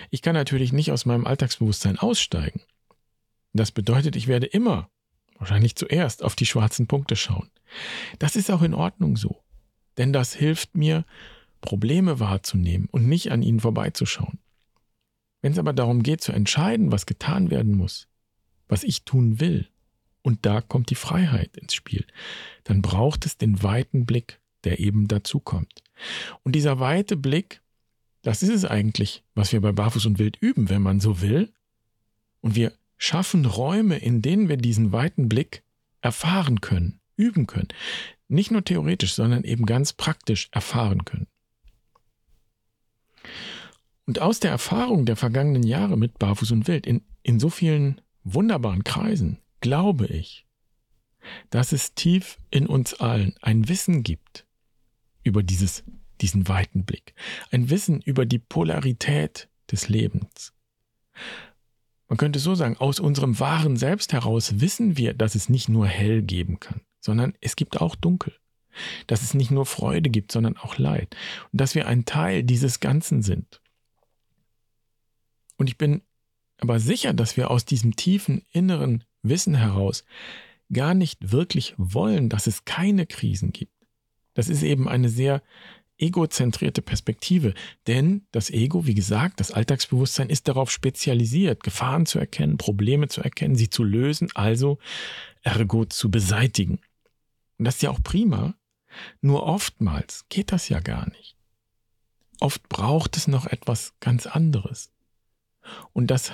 Ich 0.09 0.21
kann 0.21 0.33
natürlich 0.33 0.73
nicht 0.73 0.91
aus 0.91 1.05
meinem 1.05 1.25
Alltagsbewusstsein 1.25 1.97
aussteigen. 1.97 2.61
Das 3.53 3.71
bedeutet, 3.71 4.17
ich 4.17 4.27
werde 4.27 4.45
immer, 4.45 4.89
wahrscheinlich 5.37 5.77
zuerst, 5.77 6.21
auf 6.21 6.35
die 6.35 6.45
schwarzen 6.45 6.85
Punkte 6.87 7.15
schauen. 7.15 7.49
Das 8.19 8.35
ist 8.35 8.51
auch 8.51 8.61
in 8.61 8.73
Ordnung 8.73 9.15
so. 9.15 9.41
Denn 9.97 10.11
das 10.11 10.33
hilft 10.33 10.75
mir, 10.75 11.05
Probleme 11.61 12.19
wahrzunehmen 12.19 12.87
und 12.91 13.07
nicht 13.07 13.31
an 13.31 13.41
ihnen 13.41 13.59
vorbeizuschauen. 13.59 14.39
Wenn 15.41 15.51
es 15.51 15.59
aber 15.59 15.73
darum 15.73 16.03
geht 16.03 16.21
zu 16.21 16.31
entscheiden, 16.31 16.91
was 16.91 17.05
getan 17.05 17.51
werden 17.51 17.75
muss, 17.75 18.07
was 18.67 18.83
ich 18.83 19.03
tun 19.03 19.39
will, 19.39 19.67
und 20.27 20.45
da 20.45 20.59
kommt 20.59 20.89
die 20.89 20.95
Freiheit 20.95 21.55
ins 21.55 21.73
Spiel, 21.73 22.05
dann 22.65 22.81
braucht 22.81 23.25
es 23.25 23.37
den 23.37 23.63
weiten 23.63 24.05
Blick, 24.05 24.41
der 24.65 24.79
eben 24.79 25.07
dazu 25.07 25.39
kommt. 25.39 25.83
Und 26.43 26.53
dieser 26.53 26.81
weite 26.81 27.15
Blick, 27.15 27.61
das 28.23 28.43
ist 28.43 28.49
es 28.49 28.65
eigentlich, 28.65 29.23
was 29.35 29.53
wir 29.53 29.61
bei 29.61 29.71
Barfuß 29.71 30.05
und 30.05 30.19
Wild 30.19 30.35
üben, 30.41 30.69
wenn 30.69 30.81
man 30.81 30.99
so 30.99 31.21
will. 31.21 31.53
Und 32.41 32.55
wir 32.55 32.73
schaffen 32.97 33.45
Räume, 33.45 33.99
in 33.99 34.21
denen 34.21 34.49
wir 34.49 34.57
diesen 34.57 34.91
weiten 34.91 35.29
Blick 35.29 35.63
erfahren 36.01 36.59
können, 36.59 36.99
üben 37.15 37.47
können. 37.47 37.69
Nicht 38.27 38.51
nur 38.51 38.65
theoretisch, 38.65 39.13
sondern 39.13 39.45
eben 39.45 39.65
ganz 39.65 39.93
praktisch 39.93 40.49
erfahren 40.51 41.05
können. 41.05 41.27
Und 44.07 44.19
aus 44.19 44.39
der 44.39 44.51
Erfahrung 44.51 45.05
der 45.05 45.17
vergangenen 45.17 45.63
Jahre 45.63 45.97
mit 45.97 46.17
Barfuß 46.17 46.51
und 46.51 46.67
Wild 46.67 46.87
in, 46.87 47.01
in 47.23 47.39
so 47.39 47.49
vielen 47.49 48.01
wunderbaren 48.23 48.83
Kreisen 48.83 49.39
glaube 49.59 50.07
ich, 50.07 50.47
dass 51.49 51.73
es 51.73 51.93
tief 51.93 52.39
in 52.49 52.67
uns 52.67 52.93
allen 52.93 53.35
ein 53.41 53.67
Wissen 53.67 54.03
gibt 54.03 54.45
über 55.23 55.43
dieses, 55.43 55.83
diesen 56.21 56.47
weiten 56.47 56.85
Blick, 56.85 57.13
ein 57.51 57.69
Wissen 57.69 58.01
über 58.01 58.25
die 58.25 58.39
Polarität 58.39 59.49
des 59.69 59.89
Lebens. 59.89 60.53
Man 62.07 62.15
könnte 62.15 62.39
so 62.39 62.55
sagen, 62.55 62.77
aus 62.77 63.01
unserem 63.01 63.37
wahren 63.41 63.75
Selbst 63.75 64.13
heraus 64.13 64.61
wissen 64.61 64.95
wir, 64.95 65.13
dass 65.13 65.35
es 65.35 65.49
nicht 65.49 65.67
nur 65.67 65.85
hell 65.85 66.21
geben 66.21 66.61
kann, 66.61 66.79
sondern 67.01 67.33
es 67.41 67.57
gibt 67.57 67.81
auch 67.81 67.95
dunkel. 67.95 68.33
Dass 69.07 69.23
es 69.23 69.33
nicht 69.33 69.51
nur 69.51 69.65
Freude 69.65 70.09
gibt, 70.09 70.31
sondern 70.31 70.55
auch 70.55 70.77
Leid. 70.77 71.17
Und 71.51 71.59
dass 71.59 71.75
wir 71.75 71.87
ein 71.87 72.05
Teil 72.05 72.43
dieses 72.43 72.79
Ganzen 72.79 73.23
sind. 73.23 73.59
Und 75.57 75.67
ich 75.67 75.77
bin 75.77 76.01
aber 76.59 76.79
sicher, 76.79 77.13
dass 77.13 77.37
wir 77.37 77.51
aus 77.51 77.65
diesem 77.65 77.95
tiefen 77.95 78.43
inneren 78.51 79.03
Wissen 79.21 79.55
heraus 79.55 80.03
gar 80.71 80.93
nicht 80.93 81.31
wirklich 81.31 81.73
wollen, 81.77 82.29
dass 82.29 82.47
es 82.47 82.65
keine 82.65 83.05
Krisen 83.05 83.51
gibt. 83.51 83.73
Das 84.33 84.49
ist 84.49 84.63
eben 84.63 84.87
eine 84.87 85.09
sehr 85.09 85.41
egozentrierte 85.97 86.81
Perspektive, 86.81 87.53
denn 87.87 88.27
das 88.31 88.51
Ego, 88.51 88.85
wie 88.85 88.93
gesagt, 88.93 89.39
das 89.39 89.51
Alltagsbewusstsein 89.51 90.29
ist 90.29 90.47
darauf 90.47 90.69
spezialisiert, 90.69 91.63
Gefahren 91.63 92.05
zu 92.05 92.19
erkennen, 92.19 92.57
Probleme 92.57 93.07
zu 93.07 93.21
erkennen, 93.21 93.55
sie 93.55 93.69
zu 93.69 93.83
lösen, 93.83 94.29
also 94.35 94.77
ergo 95.41 95.85
zu 95.85 96.11
beseitigen. 96.11 96.79
Und 97.57 97.65
das 97.65 97.75
ist 97.75 97.81
ja 97.81 97.89
auch 97.89 98.03
prima, 98.03 98.55
nur 99.21 99.43
oftmals 99.43 100.25
geht 100.29 100.51
das 100.51 100.69
ja 100.69 100.79
gar 100.79 101.09
nicht. 101.09 101.35
Oft 102.39 102.69
braucht 102.69 103.17
es 103.17 103.27
noch 103.27 103.47
etwas 103.47 103.93
ganz 103.99 104.27
anderes. 104.27 104.91
Und 105.93 106.11
das 106.11 106.31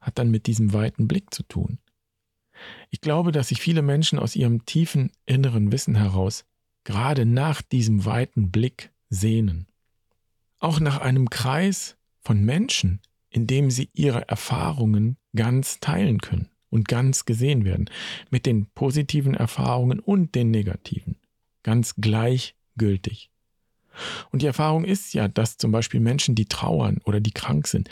hat 0.00 0.18
dann 0.18 0.30
mit 0.30 0.46
diesem 0.46 0.72
weiten 0.72 1.08
Blick 1.08 1.32
zu 1.32 1.42
tun. 1.44 1.78
Ich 2.90 3.00
glaube, 3.00 3.32
dass 3.32 3.48
sich 3.48 3.60
viele 3.60 3.82
Menschen 3.82 4.18
aus 4.18 4.36
ihrem 4.36 4.66
tiefen 4.66 5.10
inneren 5.26 5.72
Wissen 5.72 5.94
heraus 5.94 6.44
gerade 6.84 7.26
nach 7.26 7.62
diesem 7.62 8.04
weiten 8.04 8.50
Blick 8.50 8.90
sehnen. 9.08 9.66
Auch 10.58 10.80
nach 10.80 10.98
einem 10.98 11.30
Kreis 11.30 11.96
von 12.20 12.44
Menschen, 12.44 13.00
in 13.30 13.46
dem 13.46 13.70
sie 13.70 13.88
ihre 13.92 14.28
Erfahrungen 14.28 15.16
ganz 15.34 15.80
teilen 15.80 16.20
können 16.20 16.50
und 16.70 16.88
ganz 16.88 17.24
gesehen 17.24 17.64
werden, 17.64 17.90
mit 18.30 18.46
den 18.46 18.66
positiven 18.66 19.34
Erfahrungen 19.34 20.00
und 20.00 20.34
den 20.34 20.50
negativen, 20.50 21.16
ganz 21.62 21.94
gleichgültig. 21.96 23.30
Und 24.30 24.42
die 24.42 24.46
Erfahrung 24.46 24.84
ist 24.84 25.12
ja, 25.12 25.28
dass 25.28 25.58
zum 25.58 25.70
Beispiel 25.70 26.00
Menschen, 26.00 26.34
die 26.34 26.46
trauern 26.46 26.98
oder 27.04 27.20
die 27.20 27.32
krank 27.32 27.66
sind, 27.66 27.90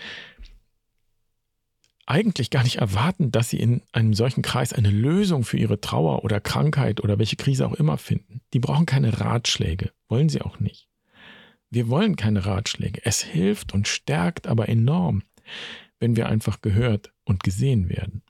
eigentlich 2.10 2.50
gar 2.50 2.64
nicht 2.64 2.76
erwarten, 2.76 3.30
dass 3.30 3.50
sie 3.50 3.60
in 3.60 3.82
einem 3.92 4.14
solchen 4.14 4.42
Kreis 4.42 4.72
eine 4.72 4.90
Lösung 4.90 5.44
für 5.44 5.56
ihre 5.56 5.80
Trauer 5.80 6.24
oder 6.24 6.40
Krankheit 6.40 7.00
oder 7.02 7.20
welche 7.20 7.36
Krise 7.36 7.66
auch 7.66 7.74
immer 7.74 7.98
finden. 7.98 8.40
Die 8.52 8.58
brauchen 8.58 8.84
keine 8.84 9.20
Ratschläge, 9.20 9.92
wollen 10.08 10.28
sie 10.28 10.42
auch 10.42 10.58
nicht. 10.58 10.88
Wir 11.70 11.88
wollen 11.88 12.16
keine 12.16 12.44
Ratschläge. 12.46 13.00
Es 13.04 13.22
hilft 13.22 13.72
und 13.72 13.86
stärkt 13.86 14.48
aber 14.48 14.68
enorm, 14.68 15.22
wenn 16.00 16.16
wir 16.16 16.28
einfach 16.28 16.60
gehört 16.60 17.12
und 17.24 17.44
gesehen 17.44 17.88
werden. 17.88 18.22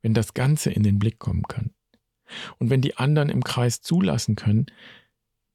Wenn 0.00 0.14
das 0.14 0.32
Ganze 0.32 0.70
in 0.70 0.84
den 0.84 1.00
Blick 1.00 1.18
kommen 1.18 1.42
kann. 1.42 1.72
Und 2.58 2.70
wenn 2.70 2.80
die 2.80 2.96
anderen 2.96 3.28
im 3.28 3.42
Kreis 3.42 3.82
zulassen 3.82 4.36
können, 4.36 4.66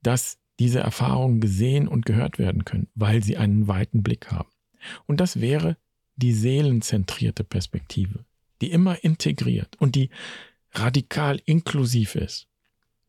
dass 0.01 0.39
diese 0.59 0.81
Erfahrungen 0.81 1.39
gesehen 1.39 1.87
und 1.87 2.05
gehört 2.05 2.37
werden 2.37 2.65
können, 2.65 2.89
weil 2.95 3.23
sie 3.23 3.37
einen 3.37 3.69
weiten 3.69 4.03
Blick 4.03 4.29
haben. 4.29 4.49
Und 5.05 5.21
das 5.21 5.39
wäre 5.39 5.77
die 6.15 6.33
seelenzentrierte 6.33 7.43
Perspektive, 7.43 8.25
die 8.61 8.71
immer 8.71 9.03
integriert 9.03 9.75
und 9.79 9.95
die 9.95 10.09
radikal 10.73 11.41
inklusiv 11.45 12.15
ist, 12.15 12.47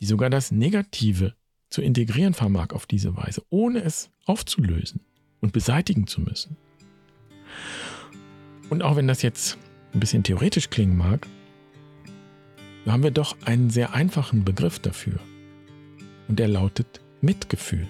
die 0.00 0.06
sogar 0.06 0.30
das 0.30 0.50
Negative 0.50 1.34
zu 1.70 1.82
integrieren 1.82 2.34
vermag 2.34 2.70
auf 2.70 2.86
diese 2.86 3.16
Weise, 3.16 3.42
ohne 3.50 3.82
es 3.82 4.10
aufzulösen 4.26 5.00
und 5.40 5.52
beseitigen 5.52 6.06
zu 6.06 6.20
müssen. 6.20 6.56
Und 8.70 8.82
auch 8.82 8.96
wenn 8.96 9.08
das 9.08 9.22
jetzt 9.22 9.58
ein 9.92 10.00
bisschen 10.00 10.22
theoretisch 10.22 10.70
klingen 10.70 10.96
mag, 10.96 11.26
so 12.84 12.92
haben 12.92 13.02
wir 13.02 13.10
doch 13.10 13.36
einen 13.44 13.70
sehr 13.70 13.94
einfachen 13.94 14.44
Begriff 14.44 14.78
dafür. 14.78 15.18
Und 16.28 16.38
der 16.38 16.48
lautet 16.48 17.00
Mitgefühl. 17.20 17.88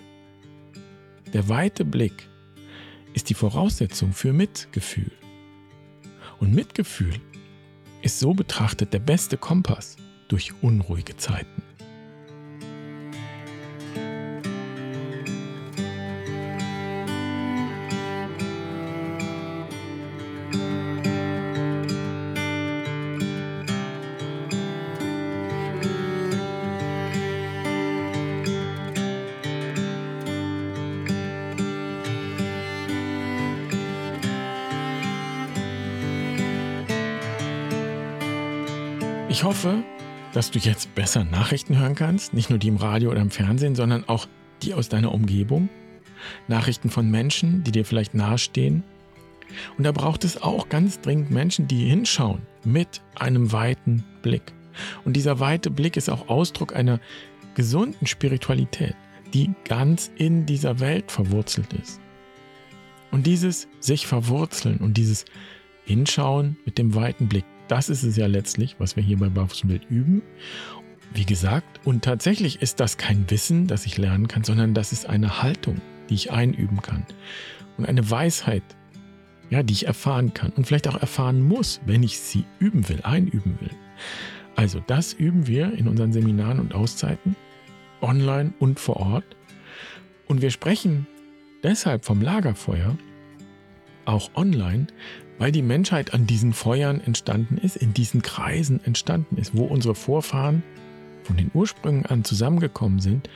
Der 1.33 1.49
weite 1.49 1.85
Blick 1.85 2.29
ist 3.15 3.31
die 3.31 3.35
Voraussetzung 3.35 4.13
für 4.13 4.33
Mitgefühl. 4.33 5.13
Und 6.39 6.53
Mitgefühl 6.53 7.15
ist 8.03 8.21
so 8.21 8.35
betrachtet 8.35 8.93
der 8.93 8.99
beste 8.99 9.39
Kompass 9.39 9.97
durch 10.29 10.53
unruhige 10.61 11.17
Zeiten. 11.17 11.54
Dass 40.45 40.51
du 40.51 40.59
jetzt 40.59 40.95
besser 40.95 41.25
Nachrichten 41.25 41.79
hören 41.79 41.95
kannst, 41.95 42.35
nicht 42.35 42.51
nur 42.51 42.59
die 42.59 42.69
im 42.69 42.77
Radio 42.77 43.11
oder 43.11 43.23
im 43.23 43.31
Fernsehen, 43.31 43.75
sondern 43.75 44.07
auch 44.07 44.27
die 44.63 44.75
aus 44.75 44.91
deiner 44.91 45.15
Umgebung. 45.15 45.71
Nachrichten 46.49 46.91
von 46.91 47.11
Menschen, 47.11 47.65
die 47.65 47.73
dir 47.73 47.87
vielleicht 47.87 48.13
nahestehen. 48.13 48.85
Und 49.79 49.85
da 49.85 49.93
braucht 49.93 50.23
es 50.23 50.43
auch 50.43 50.69
ganz 50.69 51.01
dringend 51.01 51.31
Menschen, 51.31 51.67
die 51.67 51.87
hinschauen 51.87 52.43
mit 52.63 53.01
einem 53.15 53.53
weiten 53.53 54.05
Blick. 54.21 54.53
Und 55.07 55.15
dieser 55.15 55.41
weite 55.41 55.71
Blick 55.71 55.97
ist 55.97 56.11
auch 56.11 56.29
Ausdruck 56.29 56.77
einer 56.77 57.01
gesunden 57.55 58.07
Spiritualität, 58.07 58.97
die 59.33 59.51
ganz 59.65 60.11
in 60.15 60.45
dieser 60.45 60.79
Welt 60.79 61.11
verwurzelt 61.11 61.73
ist. 61.73 62.03
Und 63.11 63.27
dieses 63.27 63.67
sich 63.81 64.07
verwurzeln 64.07 64.77
und 64.81 64.99
dieses 64.99 65.25
Hinschauen 65.87 66.59
mit 66.67 66.77
dem 66.77 66.95
weiten 66.95 67.29
Blick, 67.29 67.47
das 67.69 67.89
ist 67.89 68.03
es 68.03 68.17
ja 68.17 68.27
letztlich, 68.27 68.77
was 68.79 68.97
wir 68.97 69.03
hier 69.03 69.19
bei 69.19 69.29
Barfuß 69.29 69.65
und 69.65 69.71
Wild 69.71 69.87
üben. 69.91 70.23
Wie 71.13 71.25
gesagt, 71.25 71.81
und 71.85 72.05
tatsächlich 72.05 72.61
ist 72.61 72.81
das 72.81 72.97
kein 72.97 73.31
Wissen, 73.31 73.67
das 73.67 73.87
ich 73.87 73.99
lernen 73.99 74.29
kann, 74.29 74.45
sondern 74.45 74.75
das 74.75 74.93
ist 74.93 75.09
eine 75.09 75.43
Haltung, 75.43 75.81
die 76.09 76.15
ich 76.15 76.33
einüben 76.33 76.83
kann. 76.83 77.07
Und 77.77 77.87
eine 77.87 78.11
Weisheit, 78.11 78.65
ja, 79.51 79.63
die 79.63 79.73
ich 79.73 79.87
erfahren 79.87 80.35
kann 80.35 80.51
und 80.51 80.67
vielleicht 80.67 80.89
auch 80.89 81.01
erfahren 81.01 81.43
muss, 81.43 81.81
wenn 81.87 82.03
ich 82.03 82.19
sie 82.19 82.45
üben 82.59 82.89
will, 82.89 83.01
einüben 83.03 83.59
will. 83.61 83.71
Also 84.57 84.81
das 84.87 85.13
üben 85.13 85.47
wir 85.47 85.73
in 85.73 85.89
unseren 85.89 86.13
Seminaren 86.13 86.61
und 86.61 86.75
Auszeiten, 86.75 87.37
online 88.01 88.53
und 88.59 88.81
vor 88.81 88.97
Ort. 88.97 89.37
Und 90.27 90.43
wir 90.43 90.51
sprechen 90.51 91.07
deshalb 91.63 92.05
vom 92.05 92.21
Lagerfeuer, 92.21 92.97
auch 94.07 94.31
online, 94.35 94.87
weil 95.39 95.53
die 95.53 95.63
Menschheit 95.63 96.15
an 96.15 96.27
diesen 96.27 96.53
Feuern 96.53 97.01
entstanden 97.01 97.59
ist, 97.59 97.77
in 97.77 97.95
diesen 97.95 98.23
Kreisen 98.23 98.85
entstanden 98.85 99.37
ist, 99.37 99.57
wo 99.57 99.65
unsere 99.65 99.95
Vorfahren 99.95 100.63
von 101.23 101.37
den 101.37 101.51
Ursprüngen 101.55 102.07
an 102.07 102.25
zusammengekommen 102.25 103.01
sind 103.01 103.29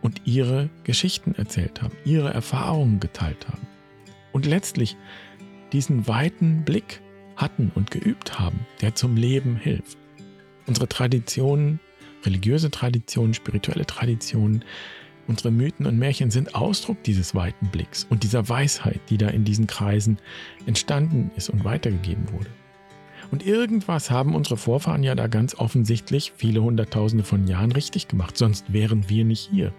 und 0.00 0.22
ihre 0.24 0.70
Geschichten 0.84 1.34
erzählt 1.34 1.82
haben, 1.82 1.94
ihre 2.04 2.32
Erfahrungen 2.32 3.00
geteilt 3.00 3.48
haben 3.48 3.66
und 4.32 4.46
letztlich 4.46 4.96
diesen 5.72 6.06
weiten 6.08 6.64
Blick 6.64 7.00
hatten 7.36 7.72
und 7.74 7.90
geübt 7.90 8.38
haben, 8.38 8.66
der 8.80 8.94
zum 8.94 9.16
Leben 9.16 9.56
hilft. 9.56 9.98
Unsere 10.66 10.88
Traditionen, 10.88 11.80
religiöse 12.24 12.70
Traditionen, 12.70 13.34
spirituelle 13.34 13.86
Traditionen, 13.86 14.64
Unsere 15.28 15.50
Mythen 15.50 15.86
und 15.86 15.98
Märchen 15.98 16.30
sind 16.30 16.54
Ausdruck 16.54 17.02
dieses 17.04 17.34
weiten 17.34 17.68
Blicks 17.68 18.06
und 18.10 18.24
dieser 18.24 18.48
Weisheit, 18.48 19.00
die 19.08 19.18
da 19.18 19.28
in 19.28 19.44
diesen 19.44 19.66
Kreisen 19.66 20.18
entstanden 20.66 21.30
ist 21.36 21.48
und 21.48 21.64
weitergegeben 21.64 22.32
wurde. 22.32 22.50
Und 23.30 23.46
irgendwas 23.46 24.10
haben 24.10 24.34
unsere 24.34 24.56
Vorfahren 24.56 25.02
ja 25.02 25.14
da 25.14 25.28
ganz 25.28 25.54
offensichtlich 25.54 26.32
viele 26.36 26.62
Hunderttausende 26.62 27.24
von 27.24 27.46
Jahren 27.46 27.72
richtig 27.72 28.08
gemacht, 28.08 28.36
sonst 28.36 28.72
wären 28.72 29.08
wir 29.08 29.24
nicht 29.24 29.48
hier. 29.50 29.72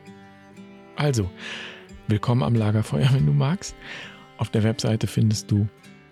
Also, 0.96 1.30
willkommen 2.08 2.42
am 2.42 2.56
Lagerfeuer, 2.56 3.10
wenn 3.14 3.26
du 3.26 3.34
magst. 3.34 3.76
Auf 4.38 4.50
der 4.50 4.64
Webseite 4.64 5.08
findest 5.08 5.52
du 5.52 5.68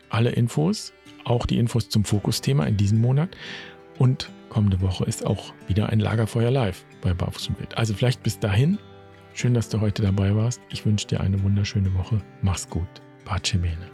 alle 0.10 0.32
Infos, 0.32 0.94
auch 1.24 1.46
die 1.46 1.58
Infos 1.58 1.90
zum 1.90 2.04
Fokusthema 2.04 2.66
in 2.66 2.78
diesem 2.78 3.00
Monat. 3.00 3.30
Und 3.98 4.30
kommende 4.50 4.82
Woche 4.82 5.06
ist 5.06 5.26
auch 5.26 5.54
wieder 5.68 5.90
ein 5.90 6.00
Lagerfeuer 6.00 6.52
live 6.52 6.86
bei 7.02 7.14
Barfuß 7.14 7.50
und 7.50 7.60
Wild. 7.60 7.78
Also 7.78 7.94
vielleicht 7.94 8.22
bis 8.24 8.38
dahin 8.38 8.78
Schön, 9.34 9.54
dass 9.54 9.70
du 9.70 9.80
heute 9.80 10.02
dabei 10.02 10.36
warst. 10.36 10.62
Ich 10.70 10.86
wünsche 10.86 11.08
dir 11.08 11.22
eine 11.22 11.42
wunderschöne 11.42 11.94
Woche. 11.94 12.22
Mach's 12.42 12.70
gut. 12.70 12.88
Pace 13.26 13.54
bene. 13.54 13.88